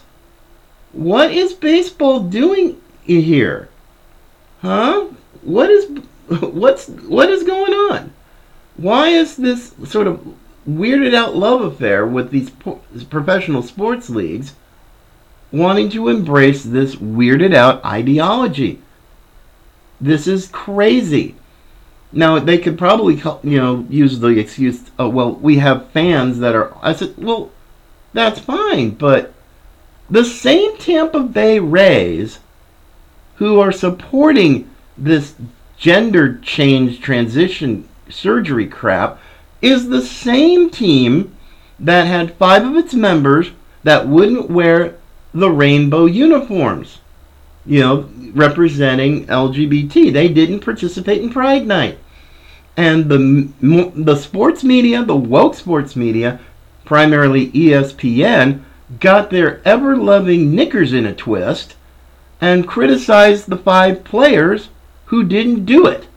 What 0.91 1.31
is 1.31 1.53
baseball 1.53 2.21
doing 2.21 2.81
here? 3.03 3.69
Huh? 4.61 5.07
What 5.41 5.69
is 5.69 5.89
what's 6.27 6.87
what 6.87 7.29
is 7.29 7.43
going 7.43 7.73
on? 7.73 8.13
Why 8.77 9.09
is 9.09 9.35
this 9.35 9.73
sort 9.85 10.07
of 10.07 10.25
weirded 10.69 11.13
out 11.13 11.35
love 11.35 11.61
affair 11.61 12.05
with 12.05 12.31
these 12.31 12.51
professional 13.09 13.63
sports 13.63 14.09
leagues 14.09 14.53
wanting 15.51 15.89
to 15.89 16.09
embrace 16.09 16.63
this 16.63 16.95
weirded 16.95 17.53
out 17.53 17.83
ideology? 17.83 18.81
This 19.99 20.27
is 20.27 20.47
crazy. 20.47 21.35
Now 22.11 22.39
they 22.39 22.57
could 22.57 22.77
probably 22.77 23.15
you 23.43 23.59
know 23.59 23.85
use 23.89 24.19
the 24.19 24.27
excuse, 24.29 24.81
oh, 24.97 25.09
well, 25.09 25.33
we 25.33 25.57
have 25.57 25.89
fans 25.89 26.39
that 26.39 26.55
are. 26.55 26.75
I 26.81 26.93
said, 26.93 27.15
well, 27.17 27.51
that's 28.13 28.39
fine, 28.39 28.91
but 28.91 29.33
the 30.09 30.25
same 30.25 30.77
Tampa 30.77 31.21
Bay 31.21 31.59
Rays 31.59 32.39
who 33.35 33.59
are 33.59 33.71
supporting 33.71 34.69
this 34.97 35.35
gender 35.77 36.39
change 36.39 36.99
transition 36.99 37.87
surgery 38.09 38.67
crap 38.67 39.19
is 39.61 39.89
the 39.89 40.01
same 40.01 40.69
team 40.69 41.35
that 41.79 42.07
had 42.07 42.35
five 42.35 42.65
of 42.65 42.75
its 42.75 42.93
members 42.93 43.51
that 43.83 44.07
wouldn't 44.07 44.49
wear 44.49 44.97
the 45.33 45.49
rainbow 45.49 46.05
uniforms, 46.05 46.99
you 47.65 47.79
know, 47.79 48.09
representing 48.33 49.25
LGBT. 49.27 50.11
They 50.11 50.27
didn't 50.27 50.61
participate 50.61 51.21
in 51.21 51.29
Pride 51.29 51.65
Night. 51.65 51.97
And 52.75 53.09
the, 53.09 53.91
the 53.95 54.15
sports 54.15 54.63
media, 54.63 55.03
the 55.03 55.15
woke 55.15 55.55
sports 55.55 55.95
media, 55.95 56.39
primarily 56.85 57.51
ESPN, 57.51 58.63
got 58.99 59.29
their 59.29 59.61
ever 59.67 59.95
loving 59.95 60.55
knickers 60.55 60.93
in 60.93 61.05
a 61.05 61.13
twist 61.13 61.75
and 62.41 62.67
criticized 62.67 63.49
the 63.49 63.57
five 63.57 64.03
players 64.03 64.69
who 65.05 65.23
didn't 65.23 65.65
do 65.65 65.85
it. 65.85 66.07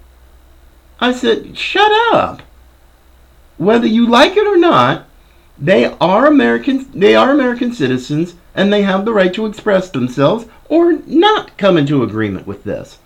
I 1.01 1.13
said, 1.13 1.59
shut 1.59 1.91
up. 2.15 2.43
Whether 3.63 3.87
you 3.87 4.09
like 4.09 4.37
it 4.37 4.47
or 4.47 4.57
not, 4.57 5.07
they 5.57 5.85
are 5.85 6.27
American 6.27 6.91
they 6.99 7.15
are 7.15 7.31
American 7.31 7.73
citizens 7.73 8.35
and 8.55 8.73
they 8.73 8.83
have 8.83 9.05
the 9.05 9.13
right 9.13 9.33
to 9.35 9.47
express 9.47 9.89
themselves 9.89 10.47
or 10.69 10.95
not 11.07 11.57
come 11.57 11.77
into 11.77 12.03
agreement 12.03 12.47
with 12.47 12.65
this. 12.65 12.99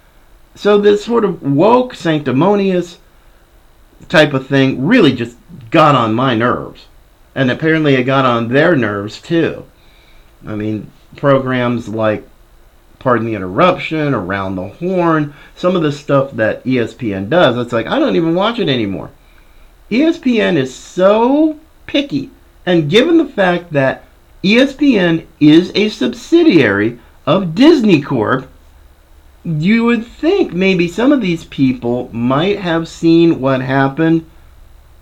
So 0.55 0.79
this 0.79 1.05
sort 1.05 1.27
of 1.27 1.42
woke, 1.42 1.95
sanctimonious 1.95 2.99
type 4.09 4.33
of 4.33 4.47
thing 4.47 4.87
really 4.87 5.12
just 5.14 5.37
got 5.71 5.95
on 5.95 6.14
my 6.14 6.35
nerves. 6.35 6.87
And 7.35 7.51
apparently 7.51 7.95
it 7.95 8.05
got 8.05 8.25
on 8.25 8.49
their 8.49 8.75
nerves 8.75 9.21
too. 9.21 9.66
I 10.47 10.55
mean, 10.55 10.90
programs 11.16 11.88
like 11.88 12.27
Pardon 12.99 13.27
the 13.27 13.35
Interruption, 13.35 14.14
Around 14.14 14.57
the 14.57 14.69
Horn, 14.69 15.35
some 15.55 15.77
of 15.77 15.83
the 15.83 15.92
stuff 15.92 16.33
that 16.33 16.64
ESPN 16.64 17.29
does, 17.29 17.59
it's 17.59 17.75
like 17.75 17.87
I 17.87 17.99
don't 17.99 18.16
even 18.16 18.35
watch 18.35 18.59
it 18.59 18.71
anymore. 18.71 19.11
ESPN 19.90 20.57
is 20.57 20.75
so 20.75 21.59
picky. 21.87 22.31
And 22.64 22.90
given 22.90 23.18
the 23.18 23.25
fact 23.25 23.72
that 23.72 24.05
ESPN 24.42 25.27
is 25.40 25.70
a 25.75 25.88
subsidiary 25.88 26.99
of 27.25 27.55
Disney 27.55 28.01
Corp, 28.01 28.49
you 29.44 29.85
would 29.85 30.05
think 30.05 30.53
maybe 30.53 30.88
some 30.88 31.12
of 31.12 31.20
these 31.20 31.44
people 31.44 32.11
might 32.12 32.59
have 32.59 32.88
seen 32.88 33.40
what 33.40 33.61
happened 33.61 34.29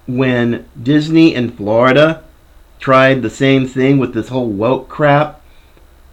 when 0.07 0.69
Disney 0.81 1.35
in 1.35 1.51
Florida 1.51 2.23
tried 2.79 3.23
the 3.23 3.31
same 3.31 3.67
thing 3.67 3.97
with 3.99 4.13
this 4.13 4.29
whole 4.29 4.49
woke 4.51 4.89
crap. 4.89 5.41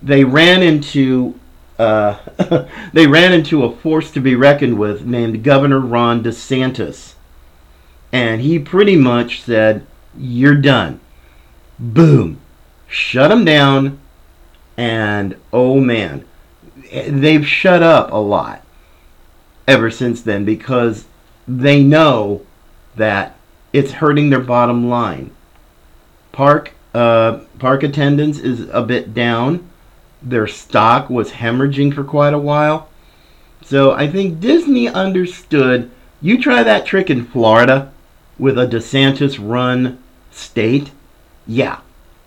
They 0.01 0.23
ran 0.23 0.63
into 0.63 1.37
uh, 1.77 2.17
they 2.93 3.07
ran 3.07 3.33
into 3.33 3.63
a 3.63 3.75
force 3.75 4.11
to 4.11 4.21
be 4.21 4.35
reckoned 4.35 4.77
with 4.77 5.05
named 5.05 5.43
Governor 5.43 5.79
Ron 5.79 6.23
DeSantis, 6.23 7.15
and 8.11 8.41
he 8.41 8.59
pretty 8.59 8.95
much 8.95 9.41
said, 9.41 9.85
"You're 10.17 10.55
done." 10.55 10.99
Boom, 11.79 12.39
shut 12.87 13.29
them 13.29 13.45
down, 13.45 13.99
and 14.77 15.35
oh 15.51 15.79
man, 15.79 16.25
they've 16.91 17.47
shut 17.47 17.81
up 17.81 18.11
a 18.11 18.17
lot 18.17 18.63
ever 19.67 19.89
since 19.89 20.21
then 20.21 20.45
because 20.45 21.05
they 21.47 21.83
know 21.83 22.41
that 22.95 23.35
it's 23.73 23.93
hurting 23.93 24.29
their 24.29 24.39
bottom 24.41 24.89
line. 24.89 25.31
Park 26.31 26.73
uh, 26.93 27.39
park 27.57 27.83
attendance 27.83 28.37
is 28.37 28.67
a 28.71 28.81
bit 28.81 29.13
down. 29.13 29.69
Their 30.21 30.47
stock 30.47 31.09
was 31.09 31.31
hemorrhaging 31.31 31.93
for 31.93 32.03
quite 32.03 32.33
a 32.33 32.39
while. 32.39 32.89
So 33.63 33.91
I 33.91 34.07
think 34.07 34.39
Disney 34.39 34.87
understood. 34.87 35.89
You 36.21 36.41
try 36.41 36.63
that 36.63 36.85
trick 36.85 37.09
in 37.09 37.25
Florida 37.25 37.91
with 38.41 38.57
a 38.57 38.65
DeSantis 38.65 39.37
run 39.39 40.03
state. 40.31 40.91
Yeah, 41.45 41.79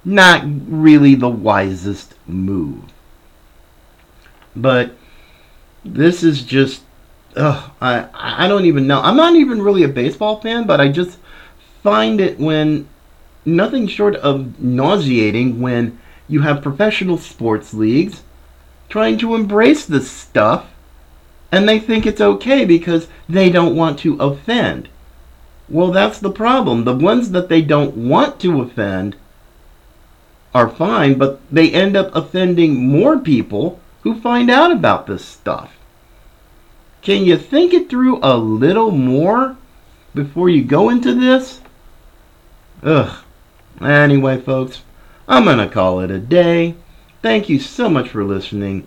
not 0.05 0.45
really 0.47 1.17
the 1.17 1.29
wisest 1.29 2.15
move. 2.27 2.85
But 4.55 4.93
this 5.85 6.23
is 6.23 6.45
just 6.45 6.83
ugh, 7.37 7.73
I 7.81 8.07
I 8.15 8.49
don't 8.49 8.65
even 8.65 8.87
know. 8.87 9.01
I'm 9.01 9.17
not 9.17 9.35
even 9.35 9.61
really 9.61 9.83
a 9.83 9.89
baseball 9.89 10.41
fan, 10.41 10.67
but 10.67 10.81
I 10.81 10.89
just 10.89 11.19
find 11.83 12.21
it 12.21 12.39
when 12.39 12.89
nothing 13.45 13.89
short 13.89 14.15
of 14.17 14.61
nauseating 14.61 15.61
when 15.61 15.99
you 16.29 16.41
have 16.43 16.63
professional 16.63 17.19
sports 17.19 17.75
leagues 17.75 18.23
trying 18.89 19.19
to 19.19 19.35
embrace 19.35 19.85
this 19.85 20.11
stuff 20.11 20.71
and 21.51 21.69
they 21.69 21.79
think 21.79 22.07
it's 22.07 22.21
okay 22.21 22.65
because 22.65 23.09
they 23.29 23.51
don't 23.51 23.77
want 23.77 23.99
to 23.99 24.17
offend. 24.21 24.89
Well, 25.69 25.91
that's 25.91 26.19
the 26.19 26.31
problem. 26.31 26.85
The 26.85 26.95
ones 26.95 27.31
that 27.31 27.49
they 27.49 27.63
don't 27.63 27.97
want 27.97 28.39
to 28.41 28.61
offend 28.61 29.17
are 30.55 30.69
fine, 30.69 31.15
but 31.15 31.41
they 31.51 31.73
end 31.73 31.97
up 31.97 32.15
offending 32.15 32.87
more 32.87 33.19
people 33.19 33.81
who 34.03 34.21
find 34.21 34.51
out 34.51 34.71
about 34.71 35.07
this 35.07 35.25
stuff. 35.25 35.77
Can 37.03 37.25
you 37.25 37.37
think 37.37 37.73
it 37.73 37.89
through 37.89 38.19
a 38.23 38.37
little 38.37 38.91
more 38.91 39.57
before 40.15 40.49
you 40.49 40.63
go 40.63 40.91
into 40.91 41.15
this? 41.15 41.61
Ugh. 42.83 43.25
Anyway, 43.81 44.41
folks, 44.41 44.83
I'm 45.27 45.45
going 45.45 45.59
to 45.59 45.69
call 45.69 46.01
it 46.01 46.11
a 46.11 46.19
day. 46.19 46.75
Thank 47.23 47.49
you 47.49 47.59
so 47.59 47.89
much 47.89 48.11
for 48.11 48.23
listening. 48.23 48.87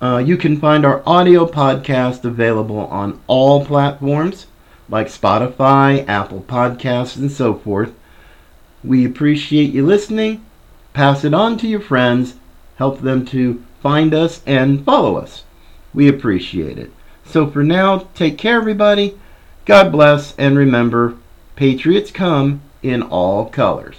Uh, 0.00 0.22
you 0.24 0.36
can 0.36 0.60
find 0.60 0.84
our 0.84 1.02
audio 1.04 1.46
podcast 1.46 2.24
available 2.24 2.78
on 2.78 3.20
all 3.26 3.64
platforms 3.64 4.46
like 4.90 5.06
Spotify, 5.06 6.06
Apple 6.08 6.44
Podcasts, 6.46 7.16
and 7.16 7.30
so 7.30 7.54
forth. 7.54 7.92
We 8.82 9.04
appreciate 9.04 9.72
you 9.72 9.86
listening. 9.86 10.44
Pass 10.92 11.24
it 11.24 11.32
on 11.32 11.56
to 11.58 11.68
your 11.68 11.80
friends. 11.80 12.34
Help 12.76 13.00
them 13.00 13.24
to 13.26 13.62
find 13.80 14.12
us 14.12 14.42
and 14.46 14.84
follow 14.84 15.16
us. 15.16 15.44
We 15.94 16.08
appreciate 16.08 16.78
it. 16.78 16.90
So 17.24 17.46
for 17.48 17.62
now, 17.62 18.08
take 18.14 18.38
care, 18.38 18.56
everybody. 18.56 19.18
God 19.66 19.92
bless, 19.92 20.34
and 20.36 20.56
remember, 20.56 21.16
Patriots 21.56 22.10
come 22.10 22.62
in 22.82 23.02
all 23.02 23.46
colors. 23.46 23.96